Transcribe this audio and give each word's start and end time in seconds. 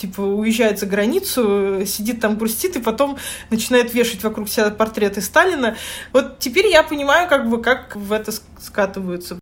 типа, 0.00 0.22
уезжает 0.22 0.78
за 0.78 0.86
границу, 0.86 1.82
сидит 1.84 2.20
там, 2.20 2.38
грустит, 2.38 2.76
и 2.76 2.80
потом 2.80 3.18
начинает 3.50 3.92
вешать 3.92 4.22
вокруг 4.22 4.48
себя 4.48 4.70
портреты 4.70 5.20
Сталина. 5.20 5.76
Вот 6.12 6.38
теперь 6.38 6.66
я 6.66 6.82
понимаю, 6.82 7.28
как 7.28 7.48
бы, 7.48 7.60
как 7.60 7.94
в 7.96 8.12
это 8.12 8.32
скатываются. 8.58 9.38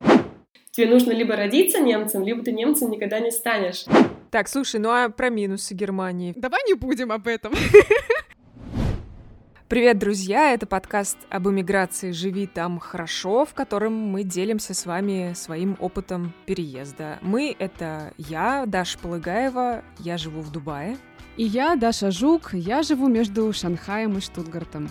Тебе 0.72 0.88
нужно 0.88 1.12
либо 1.12 1.36
родиться 1.36 1.80
немцем, 1.80 2.24
либо 2.24 2.42
ты 2.42 2.52
немцем 2.52 2.90
никогда 2.90 3.21
не 3.21 3.30
станешь. 3.30 3.84
Так, 4.30 4.48
слушай, 4.48 4.79
ну 4.79 4.90
а 4.90 5.08
про 5.08 5.30
минусы 5.30 5.74
Германии? 5.74 6.34
Давай 6.36 6.61
не 6.67 6.75
будем 6.75 7.13
об 7.13 7.27
этом. 7.27 7.53
Привет, 9.69 9.98
друзья! 9.98 10.54
Это 10.54 10.64
подкаст 10.64 11.19
об 11.28 11.46
иммиграции 11.46 12.12
«Живи 12.12 12.46
там 12.46 12.78
хорошо», 12.78 13.44
в 13.44 13.53
котором 13.53 13.92
мы 13.92 14.24
делимся 14.24 14.72
с 14.72 14.87
вами 14.87 15.34
своим 15.34 15.76
опытом 15.78 16.33
переезда. 16.46 17.19
Мы— 17.20 17.55
это 17.59 18.15
я, 18.16 18.65
Даша 18.65 18.98
Полыгаева, 18.98 19.84
я 19.98 20.16
живу 20.16 20.41
в 20.41 20.51
Дубае. 20.51 20.96
И 21.37 21.45
я, 21.45 21.77
Даша 21.77 22.10
Жук, 22.10 22.55
я 22.55 22.83
живу 22.83 23.09
между 23.09 23.52
Шанхаем 23.52 24.16
и 24.16 24.23
Штутгартом. 24.23 24.88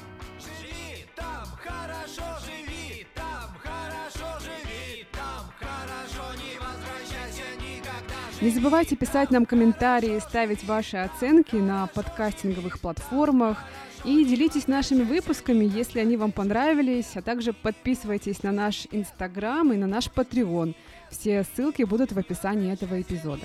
Не 8.41 8.51
забывайте 8.51 8.95
писать 8.95 9.31
нам 9.31 9.47
комментарии, 9.47 10.19
ставить 10.19 10.63
ваши 10.65 10.97
оценки 10.97 11.55
на 11.55 11.87
подкастинговых 11.87 12.79
платформах— 12.79 13.57
и 14.07 14.23
делитесь 14.23 14.69
нашими 14.69 15.03
выпусками, 15.03 15.65
если 15.65 15.99
они 15.99 16.15
вам 16.15 16.31
понравились, 16.31 17.11
а 17.15 17.21
также 17.21 17.51
подписывайтесь 17.51 18.41
на 18.41 18.53
наш 18.53 18.87
Инстаграм 18.91 19.73
и 19.73 19.75
на 19.75 19.85
наш 19.85 20.07
Patreon. 20.07 20.75
Все 21.11 21.43
ссылки 21.43 21.83
будут 21.83 22.13
в 22.13 22.17
описании 22.17 22.71
этого 22.71 23.01
эпизода. 23.01 23.43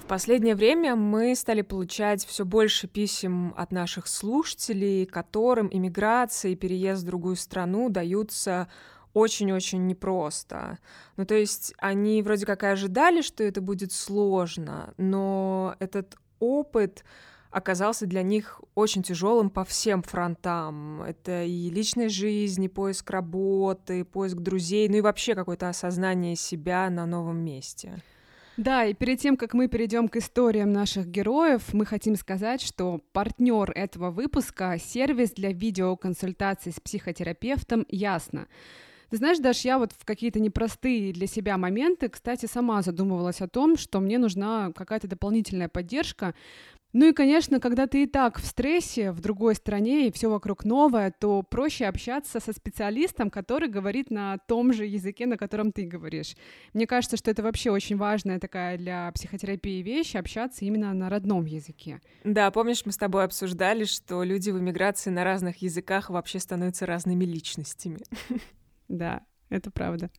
В 0.00 0.06
последнее 0.08 0.56
время 0.56 0.96
мы 0.96 1.36
стали 1.36 1.62
получать 1.62 2.26
все 2.26 2.44
больше 2.44 2.88
писем 2.88 3.54
от 3.56 3.70
наших 3.70 4.08
слушателей, 4.08 5.06
которым 5.06 5.68
иммиграция 5.72 6.50
и 6.50 6.56
переезд 6.56 7.04
в 7.04 7.06
другую 7.06 7.36
страну 7.36 7.90
даются 7.90 8.68
очень-очень 9.14 9.86
непросто. 9.86 10.78
Ну, 11.16 11.24
то 11.24 11.34
есть 11.34 11.74
они 11.78 12.22
вроде 12.22 12.46
как 12.46 12.62
и 12.62 12.66
ожидали, 12.66 13.22
что 13.22 13.44
это 13.44 13.60
будет 13.60 13.92
сложно, 13.92 14.94
но 14.96 15.76
этот 15.78 16.16
опыт 16.38 17.04
оказался 17.50 18.06
для 18.06 18.22
них 18.22 18.60
очень 18.74 19.02
тяжелым 19.02 19.50
по 19.50 19.64
всем 19.64 20.02
фронтам. 20.02 21.02
Это 21.02 21.44
и 21.44 21.70
личная 21.70 22.08
жизнь, 22.08 22.64
и 22.64 22.68
поиск 22.68 23.10
работы, 23.10 24.04
поиск 24.04 24.38
друзей, 24.38 24.88
ну 24.88 24.96
и 24.96 25.00
вообще 25.02 25.34
какое-то 25.34 25.68
осознание 25.68 26.34
себя 26.34 26.88
на 26.90 27.06
новом 27.06 27.44
месте. 27.44 28.02
Да, 28.56 28.84
и 28.84 28.92
перед 28.92 29.18
тем, 29.18 29.36
как 29.36 29.54
мы 29.54 29.68
перейдем 29.68 30.08
к 30.08 30.16
историям 30.16 30.72
наших 30.72 31.06
героев, 31.06 31.72
мы 31.72 31.86
хотим 31.86 32.16
сказать, 32.16 32.60
что 32.60 33.00
партнер 33.12 33.70
этого 33.70 34.10
выпуска— 34.10 34.76
сервис 34.78 35.32
для 35.32 35.52
видеоконсультаций 35.52 36.72
с 36.72 36.80
психотерапевтом 36.80 37.86
«Ясно». 37.88 38.46
Ты 39.12 39.18
знаешь, 39.18 39.40
Даш, 39.40 39.60
я 39.66 39.78
вот 39.78 39.92
в 39.92 40.06
какие-то 40.06 40.40
непростые 40.40 41.12
для 41.12 41.26
себя 41.26 41.58
моменты, 41.58 42.08
кстати, 42.08 42.46
сама 42.46 42.80
задумывалась 42.80 43.42
о 43.42 43.46
том, 43.46 43.76
что 43.76 44.00
мне 44.00 44.16
нужна 44.16 44.72
какая-то 44.74 45.06
дополнительная 45.06 45.68
поддержка, 45.68 46.34
ну 46.94 47.10
и, 47.10 47.12
конечно, 47.12 47.60
когда 47.60 47.86
ты 47.86 48.04
и 48.04 48.06
так 48.06 48.38
в 48.38 48.46
стрессе, 48.46 49.12
в 49.12 49.20
другой 49.20 49.54
стране, 49.54 50.08
и 50.08 50.12
все 50.12 50.30
вокруг 50.30 50.64
новое, 50.64 51.10
то 51.10 51.42
проще 51.42 51.84
общаться 51.84 52.40
со 52.40 52.54
специалистом, 52.54 53.28
который 53.28 53.68
говорит 53.68 54.10
на 54.10 54.38
том 54.48 54.72
же 54.72 54.86
языке, 54.86 55.26
на 55.26 55.36
котором 55.36 55.72
ты 55.72 55.84
говоришь. 55.84 56.34
Мне 56.72 56.86
кажется, 56.86 57.18
что 57.18 57.30
это 57.30 57.42
вообще 57.42 57.70
очень 57.70 57.98
важная 57.98 58.40
такая 58.40 58.78
для 58.78 59.12
психотерапии 59.12 59.82
вещь, 59.82 60.16
общаться 60.16 60.64
именно 60.64 60.94
на 60.94 61.10
родном 61.10 61.44
языке. 61.44 62.00
Да, 62.24 62.50
помнишь, 62.50 62.86
мы 62.86 62.92
с 62.92 62.96
тобой 62.96 63.24
обсуждали, 63.24 63.84
что 63.84 64.22
люди 64.22 64.48
в 64.48 64.58
эмиграции 64.58 65.10
на 65.10 65.22
разных 65.22 65.58
языках 65.58 66.08
вообще 66.08 66.38
становятся 66.38 66.86
разными 66.86 67.26
личностями. 67.26 67.98
Да, 68.92 69.22
это 69.48 69.70
правда. 69.70 70.10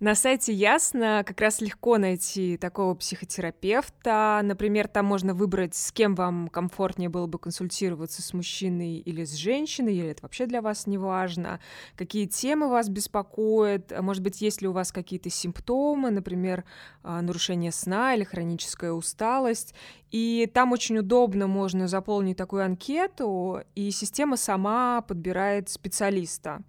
На 0.00 0.14
сайте 0.14 0.52
Ясно 0.52 1.22
как 1.26 1.40
раз 1.40 1.60
легко 1.60 1.98
найти 1.98 2.56
такого 2.56 2.94
психотерапевта. 2.94 4.40
Например, 4.42 4.88
там 4.88 5.04
можно 5.04 5.34
выбрать, 5.34 5.74
с 5.74 5.92
кем 5.92 6.14
вам 6.14 6.48
комфортнее 6.48 7.10
было 7.10 7.26
бы 7.26 7.38
консультироваться, 7.38 8.22
с 8.22 8.32
мужчиной 8.32 8.96
или 8.96 9.24
с 9.24 9.34
женщиной, 9.34 9.94
или 9.94 10.08
это 10.08 10.22
вообще 10.22 10.46
для 10.46 10.62
вас 10.62 10.86
не 10.86 10.96
важно, 10.96 11.60
какие 11.94 12.26
темы 12.26 12.68
вас 12.70 12.88
беспокоят, 12.88 13.92
а 13.92 14.00
может 14.00 14.22
быть, 14.22 14.40
есть 14.40 14.62
ли 14.62 14.68
у 14.68 14.72
вас 14.72 14.92
какие-то 14.92 15.28
симптомы, 15.28 16.10
например, 16.10 16.64
а, 17.02 17.20
нарушение 17.20 17.70
сна 17.70 18.14
или 18.14 18.24
хроническая 18.24 18.92
усталость. 18.92 19.74
И 20.10 20.50
там 20.54 20.72
очень 20.72 20.98
удобно 20.98 21.46
можно 21.46 21.86
заполнить 21.86 22.38
такую 22.38 22.64
анкету, 22.64 23.60
и 23.74 23.90
система 23.90 24.38
сама 24.38 25.02
подбирает 25.02 25.68
специалиста. 25.68 26.62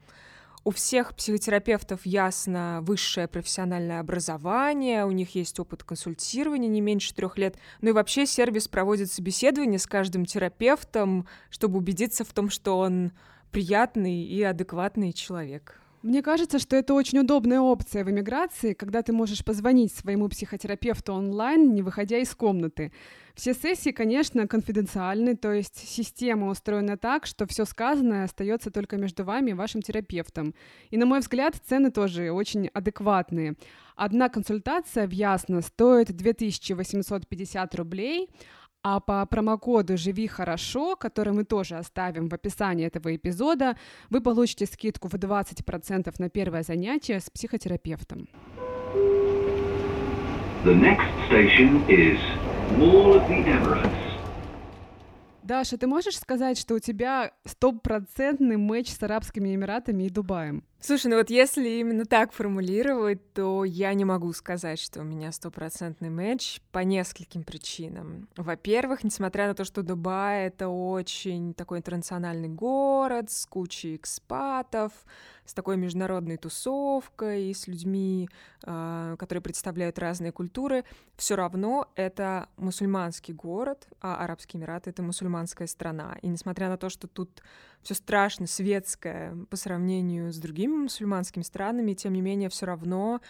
У 0.68 0.72
всех 0.72 1.16
психотерапевтов 1.16 2.06
ясно 2.06 2.80
высшее 2.82 3.30
профессиональное 3.30 4.02
образование, 4.02 5.06
у 5.06 5.12
них 5.12 5.34
есть 5.34 5.58
опыт 5.62 5.86
консультирования 5.86 6.68
не 6.68 6.82
меньше 6.82 7.16
трех 7.16 7.38
лет. 7.38 7.56
Ну 7.80 7.92
и 7.92 7.94
вообще 7.94 8.26
сервис 8.26 8.68
проводит 8.68 9.10
собеседование 9.10 9.80
с 9.80 9.88
каждым 9.88 10.26
терапевтом, 10.26 11.26
чтобы 11.50 11.78
убедиться 11.78 12.26
в 12.26 12.34
том, 12.34 12.50
что 12.50 12.80
он 12.80 13.14
приятный 13.50 14.24
и 14.24 14.44
адекватный 14.44 15.14
человек. 15.14 15.80
Мне 16.04 16.22
кажется, 16.22 16.60
что 16.60 16.76
это 16.76 16.94
очень 16.94 17.20
удобная 17.20 17.60
опция 17.60 18.04
в 18.04 18.12
эмиграции, 18.12 18.74
когда 18.74 19.02
ты 19.02 19.14
можешь 19.14 19.44
позвонить 19.44 19.92
своему 19.92 20.30
психотерапевту 20.30 21.14
онлайн, 21.14 21.74
не 21.74 21.82
выходя 21.82 22.20
из 22.20 22.36
комнаты. 22.36 22.92
Все 23.34 23.56
сессии, 23.56 23.90
конечно, 23.90 24.48
конфиденциальны, 24.48 25.36
то 25.36 25.52
есть 25.52 25.78
система 25.78 26.50
устроена 26.50 26.98
так, 26.98 27.26
что 27.26 27.48
все 27.48 27.66
сказанное 27.66 28.26
остается 28.26 28.70
только 28.70 28.98
между 28.98 29.24
вами 29.24 29.52
и 29.52 29.54
вашим 29.56 29.82
терапевтом. 29.82 30.54
И, 30.92 30.98
на 30.98 31.08
мой 31.08 31.20
взгляд, 31.20 31.56
цены 31.68 31.90
тоже 31.90 32.32
очень 32.32 32.68
адекватные. 32.68 33.56
Одна 33.96 34.30
консультация 34.30 35.08
в 35.08 35.12
Ясно 35.12 35.62
стоит 35.62 36.16
2850 36.16 37.76
рублей, 37.76 38.30
а 38.90 39.02
по 39.02 39.26
промокоду 39.26 39.98
«Живи 39.98 40.28
хорошо», 40.28 40.96
который 40.96 41.34
мы 41.34 41.44
тоже 41.44 41.76
оставим 41.76 42.30
в 42.30 42.34
описании 42.34 42.88
этого 42.88 43.14
эпизода, 43.14 43.76
вы 44.10 44.22
получите 44.22 44.66
скидку 44.66 45.10
в 45.10 45.16
20% 45.16 46.16
на 46.20 46.30
первое 46.30 46.64
занятие 46.64 47.20
с 47.20 47.30
психотерапевтом. 47.30 48.30
The 50.64 50.74
next 50.74 51.10
station 51.30 51.86
is 51.90 52.18
Mall 52.78 53.16
of 53.16 53.28
the 53.28 53.46
Emirates. 53.46 54.08
Даша, 55.44 55.78
ты 55.78 55.86
можешь 55.88 56.18
сказать, 56.18 56.58
что 56.58 56.76
у 56.76 56.80
тебя 56.80 57.32
стопроцентный 57.44 58.56
матч 58.56 58.88
с 58.88 59.04
Арабскими 59.04 59.54
Эмиратами 59.54 60.04
и 60.04 60.10
Дубаем? 60.10 60.64
Слушай, 60.80 61.08
ну 61.08 61.18
вот 61.18 61.32
если 61.32 61.68
именно 61.68 62.06
так 62.06 62.32
формулировать, 62.32 63.34
то 63.34 63.64
я 63.64 63.94
не 63.96 64.06
могу 64.06 64.32
сказать, 64.32 64.80
что 64.80 65.02
у 65.02 65.04
меня 65.04 65.32
стопроцентный 65.32 66.12
матч 66.12 66.62
по 66.72 66.80
нескольким 66.80 67.44
причинам. 67.44 68.30
Во-первых, 68.38 69.04
несмотря 69.04 69.48
на 69.48 69.56
то, 69.56 69.66
что 69.66 69.82
Дубай— 69.82 70.46
это 70.48 70.70
очень 70.70 71.56
такой 71.56 71.80
интернациональный 71.80 72.48
город 72.48 73.32
с 73.32 73.48
кучей 73.48 73.96
экспатов, 73.96 74.92
с 75.46 75.54
такой 75.56 75.78
международной 75.78 76.38
тусовкой 76.38 77.46
и 77.46 77.54
с 77.56 77.68
людьми, 77.68 78.30
э, 78.64 79.16
которые 79.18 79.42
представляют 79.42 79.98
разные 79.98 80.32
культуры, 80.32 80.84
все 81.16 81.36
равно 81.36 81.88
это 81.96 82.50
мусульманский 82.58 83.34
город, 83.34 83.88
а 84.00 84.24
Арабские 84.24 84.62
Эмираты— 84.62 84.90
это 84.92 85.02
мусульманская 85.02 85.68
страна. 85.68 86.18
И 86.22 86.28
несмотря 86.28 86.70
на 86.70 86.78
то, 86.78 86.90
что 86.90 87.08
тут 87.08 87.42
все 87.84 87.94
страшно 87.94 88.48
светское 88.48 89.36
по 89.50 89.56
сравнению 89.56 90.32
с 90.32 90.38
другими 90.38 90.74
мусульманскими 90.74 91.44
странами, 91.44 91.94
тем 91.94 92.14
не 92.14 92.22
менее 92.22 92.50
все 92.50 92.66
равно 92.66 93.22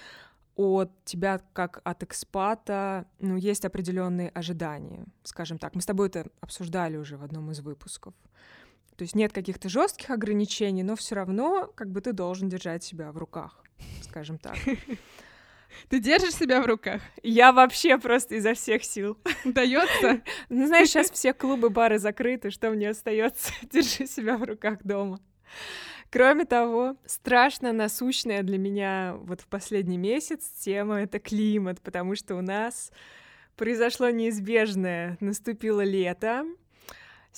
от 0.55 0.91
тебя 1.05 1.39
как 1.53 1.81
от 1.83 2.01
экспата, 2.01 3.05
ну, 3.19 3.37
есть 3.37 3.63
определенные 3.63 4.29
ожидания, 4.29 5.05
скажем 5.23 5.59
так. 5.59 5.75
Мы 5.75 5.81
с 5.81 5.85
тобой 5.85 6.07
это 6.07 6.27
обсуждали 6.41 6.97
уже 6.97 7.17
в 7.17 7.23
одном 7.23 7.51
из 7.51 7.59
выпусков. 7.59 8.15
То 8.95 9.03
есть 9.03 9.15
нет 9.15 9.31
каких-то 9.31 9.69
жестких 9.69 10.09
ограничений, 10.09 10.81
но 10.81 10.95
все 10.95 11.13
равно 11.13 11.71
как 11.75 11.91
бы 11.91 12.01
ты 12.01 12.13
должен 12.13 12.49
держать 12.49 12.83
себя 12.83 13.11
в 13.11 13.17
руках, 13.17 13.63
скажем 14.01 14.39
так. 14.39 14.57
Ты 15.89 15.99
держишь 15.99 16.35
себя 16.35 16.61
в 16.61 16.65
руках? 16.65 17.01
Я 17.23 17.51
вообще 17.51 17.97
просто 17.97 18.35
изо 18.35 18.53
всех 18.53 18.83
сил. 18.83 19.17
Удается? 19.45 20.21
Ну, 20.49 20.67
знаешь, 20.67 20.89
сейчас 20.89 21.11
все 21.11 21.33
клубы, 21.33 21.69
бары 21.69 21.99
закрыты, 21.99 22.49
что 22.51 22.69
мне 22.69 22.89
остается? 22.89 23.51
Держи 23.71 24.07
себя 24.07 24.37
в 24.37 24.43
руках 24.43 24.79
дома. 24.83 25.19
Кроме 26.09 26.45
того, 26.45 26.95
страшно 27.05 27.73
насущная 27.73 28.43
для 28.43 28.57
меня 28.57 29.15
вот 29.19 29.41
в 29.41 29.47
последний 29.47 29.97
месяц 29.97 30.43
тема— 30.59 31.01
это 31.01 31.19
климат, 31.19 31.81
потому 31.81 32.15
что 32.15 32.35
у 32.35 32.41
нас 32.41 32.91
произошло 33.57 34.09
неизбежное. 34.09 35.17
Наступило 35.19 35.81
лето, 35.81 36.45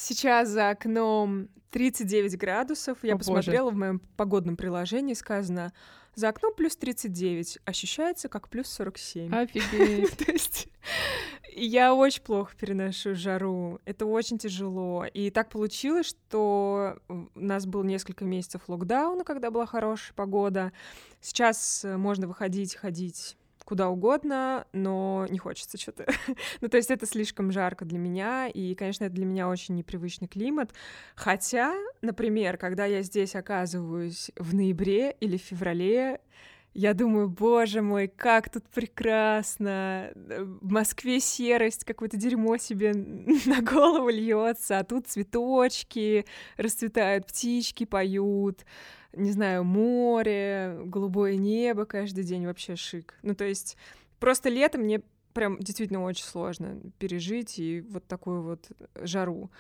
Сейчас 0.02 0.48
за 0.48 0.70
окном 0.70 1.50
39 1.72 2.38
градусов. 2.38 3.00
Я 3.02 3.16
О, 3.16 3.18
посмотрела 3.18 3.66
боже. 3.66 3.76
в 3.76 3.80
моем 3.80 4.00
погодном 4.16 4.56
приложении, 4.56 5.14
сказано 5.14 5.74
За 6.16 6.30
окном 6.30 6.54
плюс 6.54 6.76
39, 6.76 7.60
ощущается 7.66 8.30
как 8.30 8.50
плюс 8.50 8.68
47. 8.68 9.34
Офигеть. 9.34 10.18
То 10.26 10.32
есть 10.32 10.68
я 11.56 11.94
очень 11.94 12.22
плохо 12.22 12.56
переношу 12.58 13.16
жару. 13.16 13.80
Это 13.86 14.06
очень 14.06 14.38
тяжело. 14.38 15.06
И 15.06 15.30
так 15.30 15.50
получилось, 15.50 16.08
что 16.08 16.98
у 17.08 17.28
нас 17.36 17.66
был 17.66 17.84
несколько 17.84 18.26
месяцев 18.26 18.64
локдауна, 18.68 19.24
когда 19.24 19.52
была 19.52 19.66
хорошая 19.66 20.14
погода. 20.14 20.72
Сейчас 21.22 21.84
э, 21.84 21.98
можно 21.98 22.28
выходить, 22.28 22.76
ходить 22.76 23.36
куда 23.70 23.88
угодно, 23.90 24.66
но 24.74 25.28
не 25.30 25.38
хочется 25.38 25.78
что-то. 25.78 26.08
ну, 26.62 26.70
то 26.70 26.78
есть 26.78 26.90
это 26.90 27.06
слишком 27.06 27.52
жарко 27.52 27.86
для 27.86 28.00
меня, 28.00 28.48
и, 28.48 28.74
конечно, 28.74 29.04
это 29.04 29.14
для 29.14 29.26
меня 29.26 29.48
очень 29.48 29.76
непривычный 29.76 30.28
климат. 30.28 30.74
Хотя, 31.16 31.76
например, 32.02 32.58
когда 32.58 32.86
я 32.86 33.04
здесь 33.04 33.36
оказываюсь 33.36 34.32
в 34.36 34.56
ноябре 34.56 35.16
или 35.20 35.38
в 35.38 35.42
феврале, 35.42 36.20
я 36.74 36.94
думаю, 36.94 37.30
боже 37.30 37.82
мой, 37.82 38.08
как 38.08 38.50
тут 38.50 38.64
прекрасно. 38.70 40.12
В 40.16 40.72
Москве 40.72 41.20
серость, 41.20 41.84
какое-то 41.84 42.18
дерьмо 42.18 42.58
себе 42.58 42.94
на 43.46 43.62
голову 43.62 44.10
льется, 44.10 44.80
а 44.80 44.84
тут 44.84 45.08
цветочки 45.08 46.26
расцветают, 46.58 47.28
птички 47.28 47.86
поют 47.86 48.66
не 49.14 49.32
знаю, 49.32 49.64
море, 49.64 50.80
голубое 50.86 51.36
небо 51.36 51.86
каждый 51.86 52.24
день, 52.24 52.46
вообще 52.46 52.76
шик. 52.76 53.16
Ну, 53.24 53.34
то 53.34 53.44
есть 53.44 53.78
просто 54.20 54.50
летом 54.50 54.82
мне 54.82 55.02
прям 55.34 55.58
действительно 55.60 56.04
очень 56.04 56.26
сложно 56.26 56.80
пережить 56.98 57.60
и 57.60 57.82
вот 57.82 58.06
такую 58.08 58.42
вот 58.42 58.72
жару. 58.96 59.52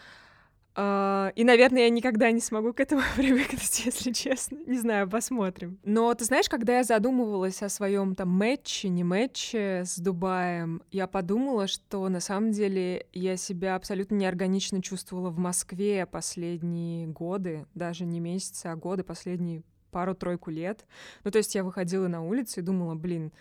Uh, 0.75 1.33
и, 1.35 1.43
наверное, 1.43 1.83
я 1.83 1.89
никогда 1.89 2.31
не 2.31 2.39
смогу 2.39 2.73
к 2.73 2.79
этому 2.79 3.01
привыкнуть, 3.17 3.85
если 3.85 4.11
честно. 4.11 4.59
Не 4.65 4.77
знаю, 4.77 5.09
посмотрим. 5.09 5.77
Но 5.83 6.13
ты 6.13 6.25
знаешь, 6.25 6.47
когда 6.47 6.77
я 6.77 6.83
задумывалась 6.83 7.61
о 7.63 7.69
своем 7.69 8.15
там 8.15 8.29
матче, 8.29 8.87
не 8.87 9.03
матче 9.03 9.83
с 9.85 9.97
Дубаем, 9.97 10.81
я 10.91 11.07
подумала, 11.07 11.67
что 11.67 12.07
на 12.07 12.19
самом 12.19 12.51
деле 12.51 13.07
я 13.11 13.35
себя 13.35 13.75
абсолютно 13.75 14.15
неорганично 14.15 14.81
чувствовала 14.81 15.31
в 15.31 15.37
Москве 15.37 16.05
последние 16.05 17.07
годы, 17.07 17.65
даже 17.73 18.05
не 18.05 18.19
месяцы, 18.19 18.67
а 18.67 18.75
годы, 18.75 19.03
последние 19.03 19.63
пару-тройку 19.91 20.51
лет. 20.51 20.85
Ну, 21.23 21.31
то 21.31 21.39
есть 21.39 21.55
я 21.55 21.63
выходила 21.63 22.07
на 22.07 22.23
улицу 22.23 22.59
и 22.59 22.63
думала, 22.63 22.95
блин, 22.95 23.33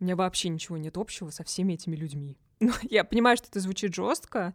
у 0.00 0.04
меня 0.04 0.16
вообще 0.16 0.48
ничего 0.48 0.76
нет 0.76 0.96
общего 0.96 1.30
со 1.30 1.44
всеми 1.44 1.74
этими 1.74 1.96
людьми. 1.96 2.38
Ну, 2.60 2.72
я 2.90 3.04
понимаю, 3.04 3.36
что 3.36 3.46
это 3.46 3.60
звучит 3.60 3.94
жестко, 3.94 4.52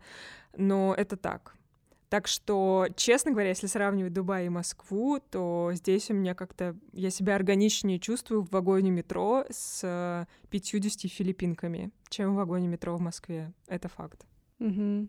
но 0.57 0.93
это 0.93 1.15
так. 1.15 1.55
Так 2.13 2.27
что, 2.27 2.85
честно 2.95 3.31
говоря, 3.31 3.49
если 3.49 3.65
сравнивать 3.65 4.13
Дубай 4.13 4.45
и 4.45 4.49
Москву, 4.49 5.19
то 5.19 5.71
здесь 5.73 6.11
у 6.11 6.13
меня 6.13 6.35
как-то... 6.35 6.77
Я 6.91 7.09
себя 7.09 7.33
органичнее 7.33 7.97
чувствую 7.97 8.43
в 8.43 8.51
вагоне 8.51 8.91
метро 8.91 9.45
с 9.49 10.27
50 10.51 11.11
филиппинками, 11.11 11.89
чем 12.09 12.33
в 12.33 12.35
вагоне 12.35 12.67
метро 12.67 12.95
в 12.95 13.01
Москве. 13.01 13.51
Это 13.65 13.89
факт. 13.89 14.27
Угу. 14.59 15.07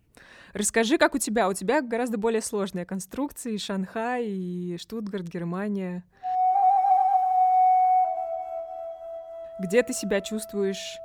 Расскажи, 0.54 0.96
как 0.96 1.14
у 1.14 1.18
тебя? 1.18 1.46
У 1.50 1.52
тебя 1.52 1.82
гораздо 1.82 2.16
более 2.16 2.40
сложная 2.40 2.86
конструкция, 2.86 3.52
и 3.52 3.58
Шанхай, 3.58 4.26
и 4.26 4.78
Штутгарт, 4.78 5.28
Германия. 5.28 6.04
Где 9.60 9.82
ты 9.82 9.92
себя 9.92 10.22
чувствуешь 10.22 10.96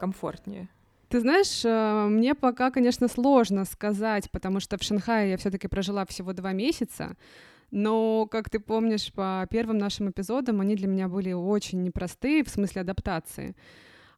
комфортнее? 0.00 0.68
Ты 1.08 1.20
знаешь, 1.20 1.64
э, 1.64 2.06
мне 2.08 2.34
пока, 2.34 2.70
конечно, 2.70 3.08
сложно 3.08 3.64
сказать, 3.64 4.30
потому 4.30 4.60
что 4.60 4.76
в 4.76 4.82
Шанхае 4.82 5.30
я 5.30 5.36
все-таки 5.38 5.66
прожила 5.66 6.04
всего 6.04 6.34
два 6.34 6.52
месяца. 6.52 7.16
Но, 7.70 8.26
как 8.26 8.50
ты 8.50 8.60
помнишь, 8.60 9.12
по 9.12 9.46
первым 9.50 9.78
нашим 9.78 10.10
эпизодам 10.10 10.60
они 10.60 10.74
для 10.74 10.86
меня 10.86 11.08
были 11.08 11.32
очень 11.32 11.82
непростые 11.82 12.44
в 12.44 12.48
смысле 12.48 12.82
адаптации. 12.82 13.56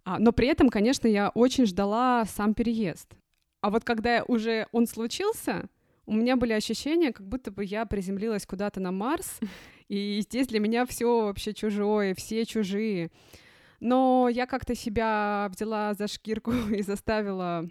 А, 0.05 0.19
но 0.19 0.33
при 0.33 0.49
этом, 0.49 0.69
конечно, 0.69 1.07
я 1.07 1.31
очень 1.31 1.67
ждала 1.67 2.25
сам 2.25 2.55
переезд. 2.55 3.09
А 3.61 3.71
вот 3.71 3.85
когда 3.85 4.25
уже 4.27 4.67
он 4.73 4.87
случился, 4.87 5.69
у 6.07 6.13
меня 6.13 6.37
были 6.37 6.53
ощущения, 6.53 7.13
как 7.13 7.27
будто 7.27 7.53
бы 7.53 7.65
я 7.65 7.87
приземлилась 7.87 8.47
куда-то 8.47 8.81
на 8.81 8.91
Марс, 8.91 9.39
и 9.89 10.21
здесь 10.23 10.49
для 10.49 10.59
меня 10.59 10.87
все 10.87 11.23
вообще 11.23 11.53
чужое, 11.53 12.15
все 12.15 12.45
чужие. 12.45 13.11
Но 13.81 14.29
я 14.31 14.47
как-то 14.47 14.75
себя 14.75 15.49
взяла 15.51 15.95
за 15.95 16.07
шкирку 16.07 16.53
и 16.75 16.83
заставила 16.83 17.69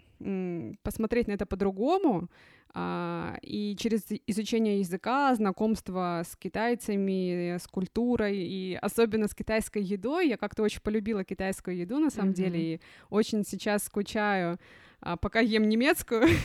посмотреть 0.82 1.28
на 1.28 1.32
это 1.32 1.46
по-другому. 1.46 2.28
А, 2.72 3.36
и 3.42 3.74
через 3.76 4.06
изучение 4.28 4.78
языка, 4.78 5.34
знакомство 5.34 6.22
с 6.24 6.36
китайцами, 6.36 7.56
с 7.56 7.66
культурой 7.66 8.36
и 8.36 8.78
особенно 8.80 9.26
с 9.26 9.34
китайской 9.34 9.82
едой, 9.82 10.28
я 10.28 10.36
как-то 10.36 10.62
очень 10.62 10.80
полюбила 10.80 11.24
китайскую 11.24 11.76
еду 11.76 11.98
на 11.98 12.10
самом 12.10 12.30
mm-hmm. 12.30 12.34
деле 12.34 12.74
и 12.74 12.80
очень 13.08 13.44
сейчас 13.44 13.84
скучаю, 13.84 14.58
а, 15.00 15.16
пока 15.16 15.40
ем 15.40 15.68
немецкую. 15.68 16.28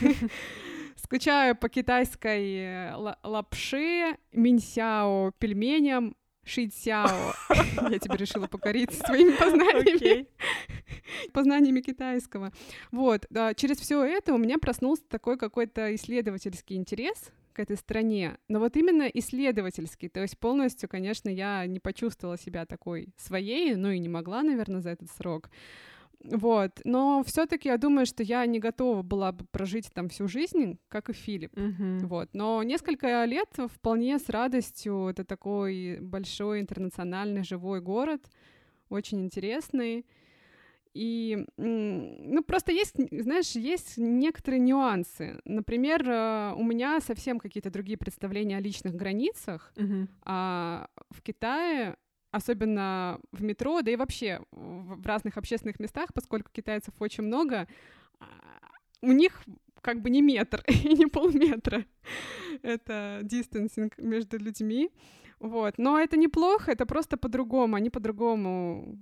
Скучаю 0.96 1.54
по 1.54 1.68
китайской 1.68 2.56
э, 2.56 2.94
лапши, 3.22 4.16
минсяо, 4.32 5.32
пельменям, 5.38 6.16
Шитсяо. 6.46 7.34
Я 7.90 7.98
тебе 7.98 8.16
решила 8.16 8.46
покорить 8.46 8.92
своими 8.94 9.36
познаниями. 9.36 10.26
Познаниями 11.32 11.80
китайского. 11.80 12.52
Вот. 12.92 13.26
Через 13.56 13.78
все 13.78 14.02
это 14.04 14.32
у 14.32 14.38
меня 14.38 14.58
проснулся 14.58 15.02
такой 15.08 15.36
какой-то 15.36 15.94
исследовательский 15.96 16.76
интерес 16.76 17.30
к 17.52 17.58
этой 17.58 17.76
стране, 17.76 18.36
но 18.48 18.60
вот 18.60 18.76
именно 18.76 19.04
исследовательский, 19.04 20.10
то 20.10 20.20
есть 20.20 20.38
полностью, 20.38 20.90
конечно, 20.90 21.30
я 21.30 21.64
не 21.66 21.80
почувствовала 21.80 22.36
себя 22.36 22.66
такой 22.66 23.08
своей, 23.16 23.74
ну 23.76 23.90
и 23.90 23.98
не 23.98 24.10
могла, 24.10 24.42
наверное, 24.42 24.82
за 24.82 24.90
этот 24.90 25.10
срок. 25.10 25.48
Вот. 26.24 26.80
Но 26.84 27.22
все-таки 27.24 27.68
я 27.68 27.78
думаю, 27.78 28.06
что 28.06 28.22
я 28.22 28.44
не 28.46 28.58
готова 28.58 29.02
была 29.02 29.32
бы 29.32 29.44
прожить 29.46 29.90
там 29.92 30.08
всю 30.08 30.28
жизнь, 30.28 30.78
как 30.88 31.08
и 31.10 31.12
Филипп. 31.12 31.54
Mm-hmm. 31.54 32.06
Вот. 32.06 32.30
Но 32.32 32.62
несколько 32.62 33.24
лет 33.24 33.48
вполне 33.74 34.18
с 34.18 34.28
радостью. 34.28 35.08
Это 35.08 35.24
такой 35.24 35.98
большой 36.00 36.60
интернациональный 36.60 37.44
живой 37.44 37.80
город, 37.80 38.22
очень 38.88 39.20
интересный. 39.20 40.06
И, 40.94 41.44
ну, 41.58 42.42
просто 42.42 42.72
есть, 42.72 42.94
знаешь, 43.10 43.50
есть 43.50 43.98
некоторые 43.98 44.60
нюансы. 44.60 45.38
Например, 45.44 46.02
э, 46.08 46.54
у 46.56 46.64
меня 46.64 47.00
совсем 47.00 47.38
какие-то 47.38 47.70
другие 47.70 47.98
представления 47.98 48.56
о 48.56 48.60
личных 48.60 48.94
границах, 48.94 49.74
mm-hmm. 49.76 50.08
а 50.22 50.88
в 51.10 51.20
Китае 51.20 51.96
особенно 52.36 53.18
в 53.32 53.42
метро, 53.42 53.82
да 53.82 53.90
и 53.90 53.96
вообще 53.96 54.40
в 54.50 55.06
разных 55.06 55.36
общественных 55.36 55.80
местах, 55.80 56.12
поскольку 56.14 56.50
китайцев 56.52 56.94
очень 56.98 57.24
много, 57.24 57.68
а, 58.20 58.26
у 59.02 59.12
них 59.12 59.42
как 59.80 60.02
бы 60.02 60.10
не 60.10 60.22
метр 60.22 60.64
и 60.68 60.94
не 60.94 61.06
полметра. 61.06 61.84
Это 62.62 63.20
дистанцинг 63.22 63.98
между 63.98 64.38
людьми. 64.38 64.90
Вот. 65.38 65.78
Но 65.78 65.98
это 65.98 66.16
неплохо, 66.16 66.72
это 66.72 66.86
просто 66.86 67.16
по-другому. 67.16 67.76
Они 67.76 67.90
по-другому... 67.90 68.98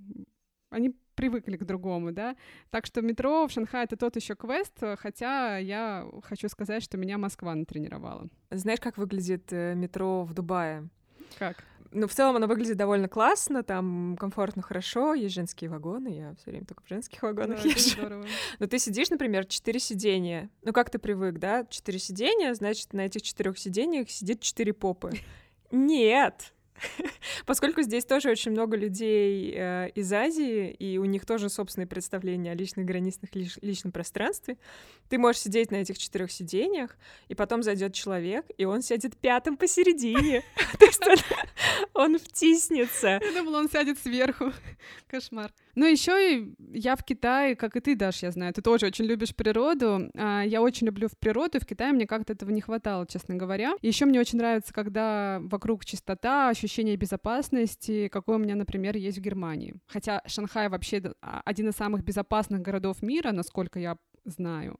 Они 0.70 0.94
привыкли 1.14 1.56
к 1.56 1.64
другому, 1.64 2.12
да. 2.12 2.36
Так 2.70 2.86
что 2.86 3.00
метро 3.00 3.46
в 3.46 3.52
Шанхае 3.52 3.84
это 3.84 3.96
тот 3.96 4.16
еще 4.16 4.34
квест, 4.34 4.76
хотя 4.98 5.58
я 5.58 6.06
хочу 6.24 6.48
сказать, 6.48 6.82
что 6.82 6.98
меня 6.98 7.16
Москва 7.18 7.54
натренировала. 7.54 8.28
Знаешь, 8.50 8.80
как 8.80 8.98
выглядит 8.98 9.52
э, 9.52 9.74
метро 9.76 10.24
в 10.24 10.34
Дубае? 10.34 10.88
Как? 11.38 11.64
Ну, 11.96 12.08
в 12.08 12.12
целом 12.12 12.34
оно 12.34 12.48
выглядит 12.48 12.76
довольно 12.76 13.08
классно, 13.08 13.62
там 13.62 14.16
комфортно, 14.18 14.62
хорошо, 14.62 15.14
есть 15.14 15.32
женские 15.32 15.70
вагоны, 15.70 16.08
я 16.08 16.34
все 16.34 16.50
время 16.50 16.66
только 16.66 16.82
в 16.82 16.88
женских 16.88 17.22
вагонах 17.22 17.62
да, 17.62 17.68
езжу. 17.68 18.24
Но 18.58 18.66
ты 18.66 18.80
сидишь, 18.80 19.10
например, 19.10 19.44
четыре 19.44 19.78
сидения. 19.78 20.50
Ну, 20.62 20.72
как 20.72 20.90
ты 20.90 20.98
привык, 20.98 21.38
да? 21.38 21.64
Четыре 21.66 22.00
сидения, 22.00 22.52
значит, 22.54 22.92
на 22.94 23.02
этих 23.02 23.22
четырех 23.22 23.56
сидениях 23.60 24.10
сидит 24.10 24.40
четыре 24.40 24.72
попы. 24.72 25.12
Нет! 25.70 26.53
Поскольку 27.46 27.82
здесь 27.82 28.04
тоже 28.04 28.30
очень 28.30 28.50
много 28.50 28.76
людей 28.76 29.52
э, 29.56 29.90
из 29.94 30.12
Азии, 30.12 30.70
и 30.70 30.98
у 30.98 31.04
них 31.04 31.26
тоже 31.26 31.48
собственные 31.48 31.86
представления 31.86 32.52
о 32.52 32.54
личных 32.54 32.86
границах 32.86 33.30
лиш- 33.34 33.58
личном 33.62 33.92
пространстве, 33.92 34.56
ты 35.08 35.18
можешь 35.18 35.42
сидеть 35.42 35.70
на 35.70 35.76
этих 35.76 35.98
четырех 35.98 36.30
сиденьях, 36.32 36.96
и 37.28 37.34
потом 37.34 37.62
зайдет 37.62 37.94
человек, 37.94 38.46
и 38.56 38.64
он 38.64 38.82
сядет 38.82 39.16
пятым 39.16 39.56
посередине. 39.56 40.42
То 40.78 40.86
есть 40.86 41.02
он 41.92 42.18
втиснется. 42.18 43.20
Я 43.22 43.32
думала, 43.32 43.58
он 43.58 43.70
сядет 43.70 43.98
сверху. 43.98 44.52
Кошмар. 45.08 45.52
Ну, 45.74 45.86
еще 45.86 46.12
и 46.38 46.54
я 46.72 46.96
в 46.96 47.04
Китае, 47.04 47.56
как 47.56 47.76
и 47.76 47.80
ты, 47.80 47.96
Даш, 47.96 48.22
я 48.22 48.30
знаю, 48.30 48.52
ты 48.52 48.62
тоже 48.62 48.86
очень 48.86 49.04
любишь 49.04 49.34
природу. 49.34 50.10
А, 50.16 50.42
я 50.42 50.62
очень 50.62 50.86
люблю 50.86 51.08
в 51.08 51.18
природу, 51.18 51.58
и 51.58 51.60
в 51.60 51.66
Китае 51.66 51.92
мне 51.92 52.06
как-то 52.06 52.32
этого 52.32 52.50
не 52.50 52.60
хватало, 52.60 53.06
честно 53.06 53.34
говоря. 53.34 53.74
Еще 53.82 54.04
мне 54.04 54.20
очень 54.20 54.38
нравится, 54.38 54.72
когда 54.72 55.38
вокруг 55.42 55.84
чистота, 55.84 56.48
ощущение 56.48 56.96
безопасности, 56.96 58.08
какое 58.08 58.36
у 58.36 58.40
меня, 58.40 58.54
например, 58.54 58.96
есть 58.96 59.18
в 59.18 59.22
Германии. 59.22 59.74
Хотя 59.86 60.22
Шанхай 60.26 60.68
вообще 60.68 61.02
а, 61.20 61.42
один 61.44 61.68
из 61.68 61.74
самых 61.74 62.04
безопасных 62.04 62.62
городов 62.62 63.02
мира, 63.02 63.32
насколько 63.32 63.78
я 63.78 63.96
знаю. 64.24 64.78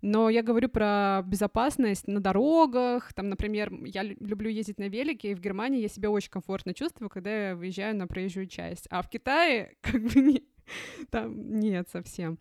Но 0.00 0.28
я 0.28 0.42
говорю 0.42 0.68
про 0.68 1.22
безопасность 1.24 2.08
на 2.08 2.20
дорогах. 2.20 3.12
Там, 3.12 3.28
например, 3.28 3.72
я 3.84 4.02
люблю 4.02 4.50
ездить 4.50 4.78
на 4.78 4.88
велике, 4.88 5.30
и 5.30 5.34
в 5.34 5.40
Германии 5.40 5.80
я 5.80 5.88
себя 5.88 6.10
очень 6.10 6.30
комфортно 6.30 6.74
чувствую, 6.74 7.08
когда 7.08 7.48
я 7.48 7.56
выезжаю 7.56 7.96
на 7.96 8.08
проезжую 8.08 8.46
часть. 8.46 8.88
А 8.90 9.02
в 9.02 9.08
Китае 9.08 9.76
как 9.80 10.02
бы 10.02 10.20
не, 10.20 10.42
там 11.10 11.60
нет 11.60 11.88
совсем. 11.88 12.38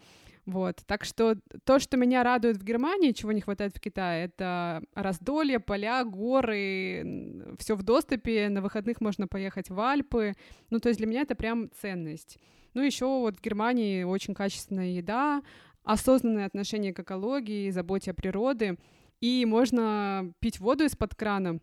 Вот, 0.47 0.77
так 0.87 1.03
что 1.03 1.35
то, 1.65 1.77
что 1.77 1.97
меня 1.97 2.23
радует 2.23 2.57
в 2.57 2.63
Германии, 2.63 3.11
чего 3.11 3.31
не 3.31 3.41
хватает 3.41 3.75
в 3.75 3.79
Китае, 3.79 4.25
это 4.25 4.81
раздолье, 4.95 5.59
поля, 5.59 6.03
горы, 6.03 7.55
все 7.59 7.75
в 7.75 7.83
доступе, 7.83 8.49
на 8.49 8.61
выходных 8.61 9.01
можно 9.01 9.27
поехать 9.27 9.69
в 9.69 9.79
Альпы, 9.79 10.33
ну, 10.71 10.79
то 10.79 10.89
есть 10.89 10.97
для 10.97 11.07
меня 11.07 11.21
это 11.21 11.35
прям 11.35 11.69
ценность. 11.79 12.39
Ну, 12.73 12.81
еще 12.81 13.05
вот 13.05 13.37
в 13.37 13.41
Германии 13.41 14.03
очень 14.03 14.33
качественная 14.33 14.87
еда, 14.87 15.43
осознанное 15.83 16.45
отношение 16.45 16.93
к 16.93 16.99
экологии, 16.99 17.69
заботе 17.69 18.11
о 18.11 18.13
природе, 18.13 18.77
и 19.19 19.45
можно 19.45 20.31
пить 20.39 20.59
воду 20.59 20.83
из-под 20.85 21.15
крана. 21.15 21.59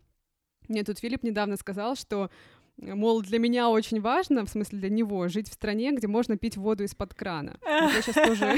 Мне 0.67 0.83
тут 0.83 0.99
Филипп 0.99 1.23
недавно 1.23 1.57
сказал, 1.57 1.95
что 1.95 2.29
мол, 2.81 3.21
для 3.21 3.39
меня 3.39 3.69
очень 3.69 4.01
важно, 4.01 4.45
в 4.45 4.49
смысле 4.49 4.79
для 4.79 4.89
него, 4.89 5.27
жить 5.27 5.49
в 5.49 5.53
стране, 5.53 5.91
где 5.91 6.07
можно 6.07 6.37
пить 6.37 6.57
воду 6.57 6.83
из-под 6.83 7.13
крана. 7.13 7.57
Вот 7.61 7.93
я 7.93 8.01
сейчас 8.01 8.15
тоже 8.15 8.57